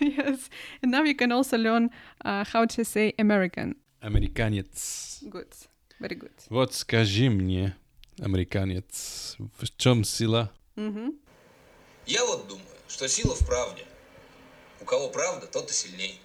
yes. 0.00 0.50
And 0.82 0.90
now 0.90 1.04
you 1.04 1.14
can 1.14 1.32
also 1.32 1.56
learn 1.56 1.90
uh, 2.24 2.44
how 2.44 2.64
to 2.66 2.84
say 2.84 3.14
American. 3.18 3.76
Американец. 4.00 5.22
Good. 5.22 5.52
Very 6.00 6.16
good. 6.16 6.32
Вот 6.48 6.74
скажи 6.74 7.30
мне, 7.30 7.76
американец, 8.18 9.36
в 9.38 9.76
чем 9.76 10.04
сила? 10.04 10.52
Мгм. 10.76 11.14
Я 12.06 12.24
вот 12.24 12.48
думаю, 12.48 12.64
что 12.88 13.08
сила 13.08 13.34
в 13.34 13.46
правде. 13.46 13.84
У 14.80 14.84
кого 14.84 15.08
правда, 15.08 15.46
тот 15.46 15.70
и 15.70 15.72
сильней. 15.72 16.20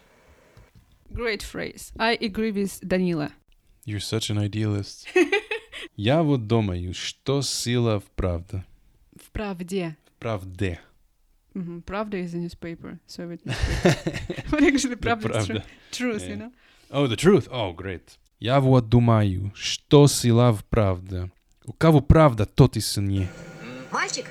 Great 1.14 1.43
phrase. 1.43 1.91
I 1.97 2.18
agree 2.22 2.51
with 2.51 2.80
Danila. 2.82 3.32
You're 3.86 3.99
such 3.99 4.30
an 4.30 4.38
idealist. 4.38 5.07
Я 5.95 6.24
вот 6.24 6.47
думаю, 6.47 6.93
что 6.93 7.41
сила 7.41 7.99
в 7.99 8.05
правде. 8.16 8.64
В 9.22 9.30
правде. 9.32 9.95
В 10.05 10.20
правде. 10.20 10.80
Мгм. 11.53 11.82
Правда 11.84 12.18
is 12.18 12.34
a 12.34 12.39
newspaper, 12.39 12.97
Soviet 13.07 13.41
newspaper. 13.45 14.49
But 14.51 14.61
actually, 14.64 14.95
Да, 14.95 15.16
правда 15.16 15.28
is 15.28 15.45
true. 15.45 15.45
правда. 15.45 15.66
Truth, 15.91 16.22
Yeah. 16.24 16.30
you 16.30 16.38
know? 16.38 16.51
Oh, 16.89 17.07
the 17.07 17.16
truth. 17.16 17.47
Oh, 17.51 17.74
great. 17.76 18.18
Я 18.39 18.59
вот 18.59 18.89
думаю, 18.89 19.51
что 19.55 20.07
сила 20.07 20.51
в 20.51 20.64
правде. 20.66 21.32
У 21.66 21.74
кого 21.74 22.01
правда, 22.01 22.45
тот 22.45 22.76
и 22.78 22.82
сильнее. 22.82 23.30
Мальчик, 23.91 24.26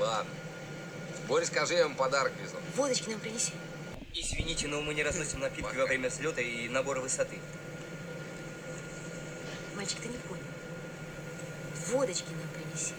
Ладно. 0.00 0.30
Боря, 1.28 1.44
скажи, 1.44 1.74
я 1.74 1.80
ему 1.80 1.94
подарок 1.96 2.32
везу. 2.42 2.56
водочки 2.76 3.10
нам 3.10 3.20
принеси. 3.20 3.52
Извините, 4.18 4.66
но 4.68 4.80
мы 4.80 4.94
не 4.94 5.02
разносим 5.02 5.40
напитки 5.40 5.76
во 5.76 5.84
время 5.84 6.08
взлета 6.08 6.40
и 6.40 6.68
набора 6.68 7.00
высоты. 7.00 7.36
Мальчик, 9.76 9.98
ты 10.00 10.08
не 10.08 10.16
понял. 10.16 10.42
Водочки 11.92 12.30
нам 12.30 12.48
принеси. 12.54 12.94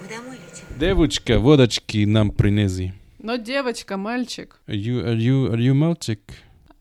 Мы 0.00 0.08
домой 0.08 0.36
летим. 0.36 0.64
Девочка, 0.78 1.38
водочки 1.38 2.06
нам 2.06 2.30
принеси. 2.30 2.94
Но 3.18 3.36
девочка, 3.36 3.98
мальчик. 3.98 4.60
Are 4.66 4.74
you, 4.74 5.04
are 5.04 5.16
you, 5.16 5.50
are 5.50 5.58
you 5.58 5.74
мальчик? 5.74 6.20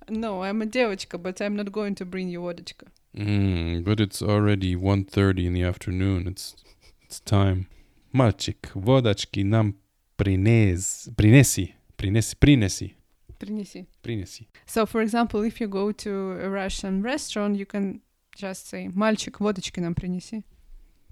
No, 0.08 0.42
I'm 0.42 0.62
a 0.62 0.66
девочка, 0.66 1.18
but 1.18 1.42
I'm 1.42 1.56
not 1.56 1.72
going 1.72 1.96
to 1.96 2.06
bring 2.06 2.30
you 2.30 2.40
водочка. 2.42 2.86
Mm, 3.14 3.84
but 3.84 4.00
it's 4.00 4.22
already 4.22 4.76
1.30 4.76 5.46
in 5.46 5.54
the 5.54 5.64
afternoon. 5.64 6.28
It's, 6.28 6.56
it's 7.04 7.20
time. 7.20 7.68
Мальчик, 8.14 8.72
водочки 8.74 9.42
нам 9.42 9.76
принес, 10.16 11.10
принеси. 11.18 11.76
Принеси, 11.97 12.35
принеси. 12.37 12.95
Принеси. 13.39 13.87
Принеси. 14.03 14.49
So, 14.67 14.87
for 14.87 15.01
example, 15.03 15.43
if 15.43 15.61
you 15.61 15.69
go 15.69 15.93
to 15.93 16.11
a 16.43 16.49
Russian 16.51 17.03
restaurant, 17.03 17.57
you 17.57 17.67
can 17.67 18.01
just 18.37 18.69
say, 18.69 18.89
мальчик, 18.95 19.41
водочки 19.41 19.81
нам 19.81 19.95
принеси. 19.95 20.45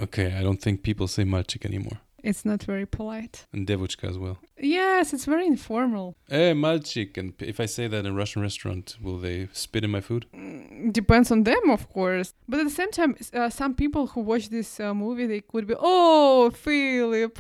Okay, 0.01 0.33
I 0.33 0.43
don't 0.43 0.61
think 0.61 0.83
people 0.83 1.09
say 1.09 1.25
мальчик 1.25 1.65
anymore. 1.65 1.99
It's 2.23 2.45
not 2.45 2.65
very 2.65 2.85
polite. 2.87 3.47
And 3.53 3.65
девочка 3.67 4.09
as 4.09 4.19
well. 4.19 4.39
Yes, 4.61 5.13
it's 5.13 5.25
very 5.25 5.47
informal. 5.47 6.17
Hey, 6.29 6.53
мальчик. 6.53 7.17
And 7.17 7.33
if 7.41 7.61
I 7.61 7.67
say 7.67 7.87
that 7.89 8.05
in 8.05 8.07
a 8.07 8.13
Russian 8.13 8.43
restaurant, 8.43 8.97
will 9.01 9.19
they 9.19 9.49
spit 9.53 9.85
in 9.85 9.91
my 9.91 10.01
food? 10.01 10.27
Mm, 10.35 10.93
Depends 10.93 11.31
on 11.31 11.45
them, 11.45 11.71
of 11.71 11.89
course. 11.89 12.35
But 12.49 12.61
at 12.61 12.65
the 12.65 12.71
same 12.75 12.91
time, 12.91 13.15
s- 13.21 13.33
uh, 13.33 13.51
some 13.51 13.75
people 13.75 14.09
who 14.09 14.21
watch 14.21 14.49
this 14.51 14.81
uh, 14.81 14.93
movie, 14.95 15.27
they 15.27 15.41
could 15.41 15.67
be, 15.67 15.75
oh, 15.79 16.51
Philip, 16.51 17.39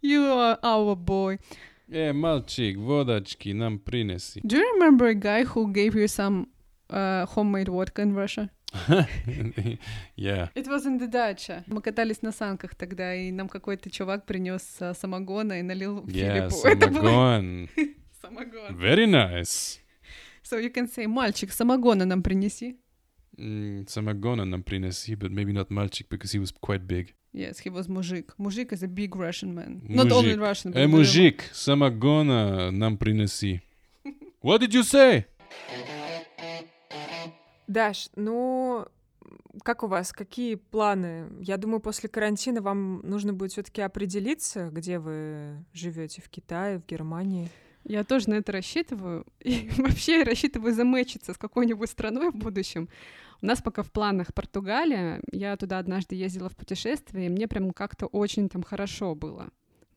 you 0.00 0.24
are 0.26 0.58
our 0.62 0.94
boy. 0.96 1.38
Hey, 1.87 2.13
мальчик, 2.13 2.77
водочки 2.77 3.49
нам 3.49 3.77
принеси. 3.79 4.41
Do 4.41 4.57
you 4.57 4.65
remember 4.75 5.05
a 5.07 5.13
guy 5.13 5.43
who 5.43 5.71
gave 5.71 5.93
you 5.95 6.07
some 6.07 6.47
uh, 6.89 7.25
homemade 7.27 7.69
vodka 7.69 8.01
in 8.01 8.15
Russia? 8.15 8.49
yeah. 10.17 10.49
It 10.55 10.67
was 10.67 10.85
in 10.85 10.97
the 10.97 11.07
dacha. 11.07 11.63
Мы 11.67 11.81
катались 11.81 12.21
на 12.23 12.31
санках 12.31 12.75
тогда, 12.75 13.13
и 13.13 13.31
нам 13.31 13.47
какой-то 13.47 13.89
чувак 13.91 14.25
принес 14.25 14.77
uh, 14.79 14.93
самогона 14.95 15.59
и 15.59 15.61
налил 15.61 16.03
Yeah, 16.07 16.49
Филиппу. 16.49 16.67
Это 16.67 16.93
самогон. 16.93 17.69
самогон. 18.21 18.75
Very 18.75 19.05
nice. 19.05 19.79
So 20.43 20.57
you 20.59 20.71
can 20.71 20.87
say, 20.87 21.05
мальчик, 21.07 21.51
самогона 21.51 22.05
нам 22.05 22.23
принеси. 22.23 22.77
Mm, 23.37 23.89
самогона 23.89 24.45
нам 24.45 24.63
принеси, 24.63 25.15
but 25.15 25.29
maybe 25.31 25.51
not 25.53 25.69
мальчик 25.69 26.07
because 26.09 26.31
he 26.33 26.39
was 26.39 26.53
quite 26.61 26.85
big. 26.87 27.13
Yes, 27.33 27.59
he 27.65 27.69
was 27.69 27.87
мужик. 27.89 28.33
Мужик 28.37 28.71
is 28.71 28.81
a 28.83 28.87
big 28.87 29.13
Russian 29.15 29.53
man. 29.53 29.81
Not 29.89 30.09
only 30.11 30.35
Мужик. 30.35 30.39
Russian, 30.39 30.71
but 30.71 30.75
very- 30.75 30.87
мужик, 30.87 31.43
самогона 31.51 32.71
нам 32.71 32.97
принеси. 32.97 33.61
What 34.41 34.61
did 34.61 34.71
you 34.73 34.83
say? 34.83 35.25
Даш, 37.67 38.09
ну, 38.15 38.85
как 39.63 39.83
у 39.83 39.87
вас, 39.87 40.13
какие 40.13 40.55
планы? 40.55 41.27
Я 41.41 41.57
думаю, 41.57 41.79
после 41.79 42.07
карантина 42.09 42.61
вам 42.61 43.01
нужно 43.03 43.33
будет 43.33 43.51
все-таки 43.51 43.81
определиться, 43.81 44.69
где 44.71 44.99
вы 44.99 45.65
живете, 45.73 46.21
в 46.21 46.29
Китае, 46.29 46.77
в 46.79 46.85
Германии. 46.85 47.49
Я 47.85 48.03
тоже 48.03 48.29
на 48.29 48.35
это 48.35 48.51
рассчитываю. 48.51 49.25
И 49.39 49.69
вообще 49.77 50.23
рассчитываю 50.23 50.73
замечиться 50.73 51.33
с 51.33 51.37
какой-нибудь 51.37 51.89
страной 51.89 52.31
в 52.31 52.35
будущем. 52.35 52.89
У 53.41 53.45
нас 53.45 53.61
пока 53.61 53.83
в 53.83 53.91
планах 53.91 54.33
Португалия. 54.33 55.21
Я 55.31 55.55
туда 55.55 55.77
однажды 55.77 56.15
ездила 56.15 56.49
в 56.49 56.55
путешествие, 56.55 57.27
и 57.27 57.29
мне 57.29 57.47
прям 57.47 57.71
как-то 57.71 58.07
очень 58.07 58.49
там 58.49 58.63
хорошо 58.63 59.13
было. 59.13 59.49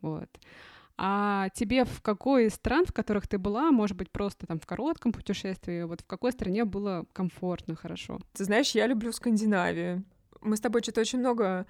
Вот. 0.03 0.28
А 1.01 1.49
тебе 1.51 1.84
в 1.84 2.03
какой 2.03 2.47
из 2.47 2.55
стран, 2.55 2.84
в 2.84 2.93
которых 2.93 3.28
ты 3.28 3.39
была, 3.39 3.70
может 3.70 3.97
быть, 3.97 4.11
просто 4.11 4.47
там 4.47 4.59
в 4.59 4.66
коротком 4.66 5.12
путешествии, 5.12 5.84
вот 5.84 6.01
в 6.01 6.07
какой 6.07 6.32
стране 6.32 6.64
было 6.64 7.07
комфортно, 7.12 7.76
хорошо? 7.76 8.18
Ты 8.32 8.45
знаешь, 8.45 8.72
я 8.72 8.86
люблю 8.86 9.12
Скандинавию. 9.12 10.05
Мы 10.41 10.57
с 10.57 10.61
тобой 10.61 10.82
что-то 10.82 11.01
очень 11.01 11.20
много 11.20 11.66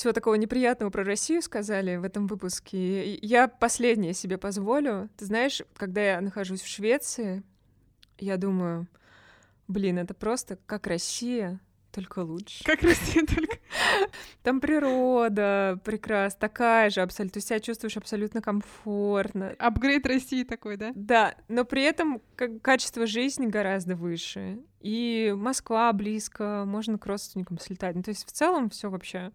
всего 0.00 0.14
такого 0.14 0.34
неприятного 0.34 0.88
про 0.88 1.04
Россию 1.04 1.42
сказали 1.42 1.96
в 1.96 2.04
этом 2.04 2.26
выпуске. 2.26 3.16
Я 3.16 3.48
последнее 3.48 4.14
себе 4.14 4.38
позволю. 4.38 5.10
Ты 5.18 5.26
знаешь, 5.26 5.60
когда 5.76 6.00
я 6.00 6.20
нахожусь 6.22 6.62
в 6.62 6.66
Швеции, 6.66 7.42
я 8.18 8.38
думаю, 8.38 8.86
блин, 9.68 9.98
это 9.98 10.14
просто 10.14 10.58
как 10.64 10.86
Россия, 10.86 11.60
только 11.92 12.20
лучше. 12.20 12.64
Как 12.64 12.82
Россия 12.82 13.26
только... 13.26 13.58
Там 14.42 14.62
природа 14.62 15.78
прекрасна, 15.84 16.40
такая 16.40 16.88
же 16.88 17.02
абсолютно. 17.02 17.38
Ты 17.38 17.46
себя 17.46 17.60
чувствуешь 17.60 17.98
абсолютно 17.98 18.40
комфортно. 18.40 19.54
Апгрейд 19.58 20.06
России 20.06 20.44
такой, 20.44 20.78
да? 20.78 20.92
Да, 20.94 21.34
но 21.48 21.66
при 21.66 21.82
этом 21.82 22.22
как, 22.36 22.62
качество 22.62 23.06
жизни 23.06 23.48
гораздо 23.48 23.96
выше. 23.96 24.60
И 24.80 25.34
Москва 25.36 25.92
близко, 25.92 26.64
можно 26.66 26.96
к 26.96 27.04
родственникам 27.04 27.58
слетать. 27.58 27.96
Ну, 27.96 28.02
то 28.02 28.10
есть 28.10 28.26
в 28.26 28.32
целом 28.32 28.70
все 28.70 28.88
вообще 28.88 29.32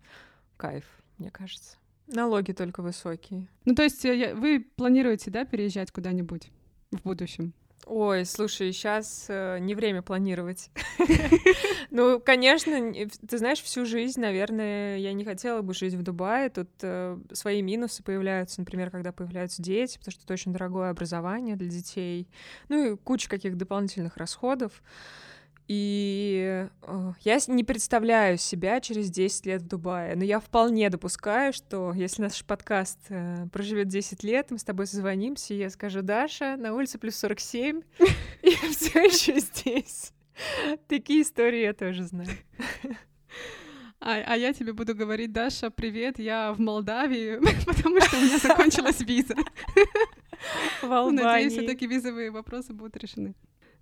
кайф, 0.57 0.85
мне 1.17 1.31
кажется. 1.31 1.77
Налоги 2.07 2.51
только 2.51 2.81
высокие. 2.81 3.47
Ну, 3.65 3.73
то 3.75 3.83
есть 3.83 4.05
э, 4.05 4.33
вы 4.35 4.59
планируете, 4.75 5.31
да, 5.31 5.45
переезжать 5.45 5.91
куда-нибудь 5.91 6.49
в 6.91 7.01
будущем? 7.03 7.53
Ой, 7.87 8.25
слушай, 8.25 8.71
сейчас 8.71 9.27
не 9.29 9.75
время 9.75 10.01
планировать. 10.01 10.69
Ну, 11.91 12.19
конечно, 12.19 12.77
не- 12.79 13.05
ты 13.05 13.37
знаешь, 13.37 13.61
всю 13.61 13.85
жизнь, 13.85 14.19
наверное, 14.19 14.97
я 14.97 15.13
не 15.13 15.23
хотела 15.23 15.61
бы 15.61 15.73
жить 15.73 15.93
в 15.93 16.01
Дубае. 16.01 16.49
Тут 16.49 16.69
э, 16.81 17.17
свои 17.31 17.61
минусы 17.61 18.03
появляются, 18.03 18.59
например, 18.59 18.89
когда 18.91 19.11
появляются 19.11 19.61
дети, 19.61 19.97
потому 19.97 20.11
что 20.11 20.23
это 20.23 20.33
очень 20.33 20.51
дорогое 20.51 20.89
образование 20.89 21.55
для 21.55 21.69
детей. 21.69 22.27
Ну 22.69 22.93
и 22.93 22.97
куча 22.97 23.29
каких 23.29 23.55
дополнительных 23.55 24.17
расходов. 24.17 24.83
И 25.67 26.67
э, 26.83 27.13
я 27.21 27.39
не 27.47 27.63
представляю 27.63 28.37
себя 28.37 28.79
через 28.79 29.09
10 29.09 29.45
лет 29.47 29.61
в 29.63 29.67
Дубае, 29.67 30.15
но 30.15 30.23
я 30.23 30.39
вполне 30.39 30.89
допускаю, 30.91 31.53
что 31.53 31.91
если 31.93 32.21
наш 32.21 32.45
подкаст 32.45 32.99
э, 33.09 33.47
проживет 33.51 33.87
10 33.87 34.23
лет, 34.23 34.51
мы 34.51 34.59
с 34.59 34.63
тобой 34.63 34.85
созвонимся, 34.85 35.55
и 35.55 35.57
я 35.57 35.71
скажу, 35.71 36.03
Даша, 36.03 36.55
на 36.55 36.73
улице 36.75 36.99
плюс 36.99 37.15
47, 37.15 37.81
и 38.43 38.49
я 38.49 38.69
все 38.69 39.03
еще 39.05 39.39
здесь. 39.39 40.13
Такие 40.87 41.23
истории 41.23 41.61
я 41.61 41.73
тоже 41.73 42.03
знаю. 42.03 42.29
А, 44.01 44.21
а 44.27 44.37
я 44.37 44.53
тебе 44.53 44.73
буду 44.73 44.93
говорить, 44.93 45.31
Даша, 45.31 45.71
привет, 45.71 46.19
я 46.19 46.53
в 46.53 46.59
Молдавии, 46.59 47.39
потому 47.65 47.99
что 48.01 48.17
у 48.17 48.21
меня 48.21 48.37
закончилась 48.37 48.99
виза. 48.99 49.33
В 50.83 51.11
Надеюсь, 51.11 51.53
все-таки 51.53 51.87
визовые 51.87 52.29
вопросы 52.29 52.71
будут 52.73 52.97
решены. 52.97 53.33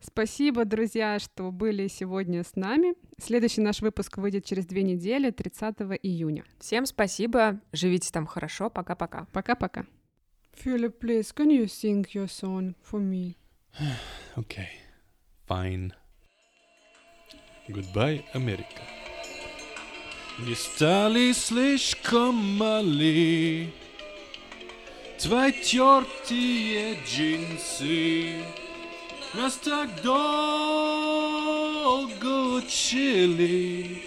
Спасибо, 0.06 0.66
друзья, 0.66 1.18
что 1.18 1.50
были 1.52 1.88
сегодня 1.88 2.44
с 2.44 2.56
нами. 2.56 2.94
Следующий 3.18 3.62
наш 3.62 3.82
выпуск 3.82 4.18
выйдет 4.18 4.44
через 4.46 4.66
две 4.66 4.84
недели, 4.84 5.32
30 5.32 5.76
июня. 6.04 6.44
Всем 6.60 6.86
спасибо, 6.86 7.62
живите 7.72 8.12
там 8.12 8.26
хорошо, 8.26 8.70
пока-пока. 8.70 9.28
Пока-пока. 9.32 9.86
Philip, 10.54 11.00
please, 11.00 11.34
can 11.34 11.48
you 11.48 11.66
sing 11.66 12.06
your 12.14 12.28
song 12.28 12.76
for 12.84 13.00
me? 13.00 13.36
Okay. 14.36 14.70
Fine. 15.48 15.94
Goodbye, 17.70 18.24
Америка. 18.34 18.82
Не 20.40 20.56
стали 20.56 21.32
слишком 21.32 22.36
малы 22.36 23.72
Твои 25.20 25.52
тертые 25.54 26.98
джинсы 27.06 28.44
Mr. 29.34 29.88
Dogo 30.04 30.62
Chili, 32.68 34.04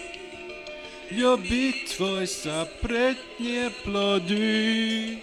your 1.11 1.37
beat 1.37 1.93
voice 1.97 2.45
a 2.45 2.65
pretty 2.81 3.69
plodi. 3.83 5.21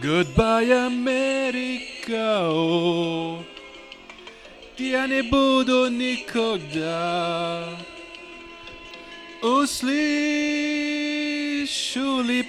Goodbye 0.00 0.70
America. 0.86 2.46
oh. 2.46 3.42
ti 4.76 4.90
ja 4.90 5.06
ne 5.06 5.22
budu 5.22 5.90
nikoda. 5.90 7.66
Uslišu 9.42 9.80
li 12.22 12.44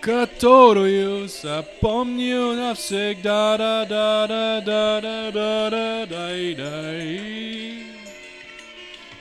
которую 0.00 1.28
запомню 1.28 2.54
навсегда, 2.54 3.56
да 3.56 3.86
да 3.86 4.26
да 4.26 4.60
да 4.62 5.00
да 5.00 5.30
да 5.30 5.70
да 5.70 6.06
дай 6.06 6.54
дай 6.54 7.84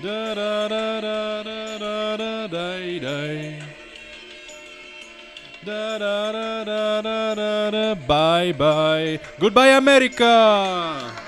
да 0.01 0.35
да 0.35 0.69
да 0.69 1.01
да 1.01 1.43
да 1.43 1.77
да 1.77 2.17
да 2.17 2.47
дай 2.47 2.99
дай 2.99 3.61
да 5.63 5.99
да 5.99 6.31
да 6.31 6.65
да 6.65 7.01
да 7.01 7.35
да 7.35 7.49
Bye 8.09 8.53
bye. 8.53 9.19
Goodbye, 9.37 9.73
America. 9.77 11.18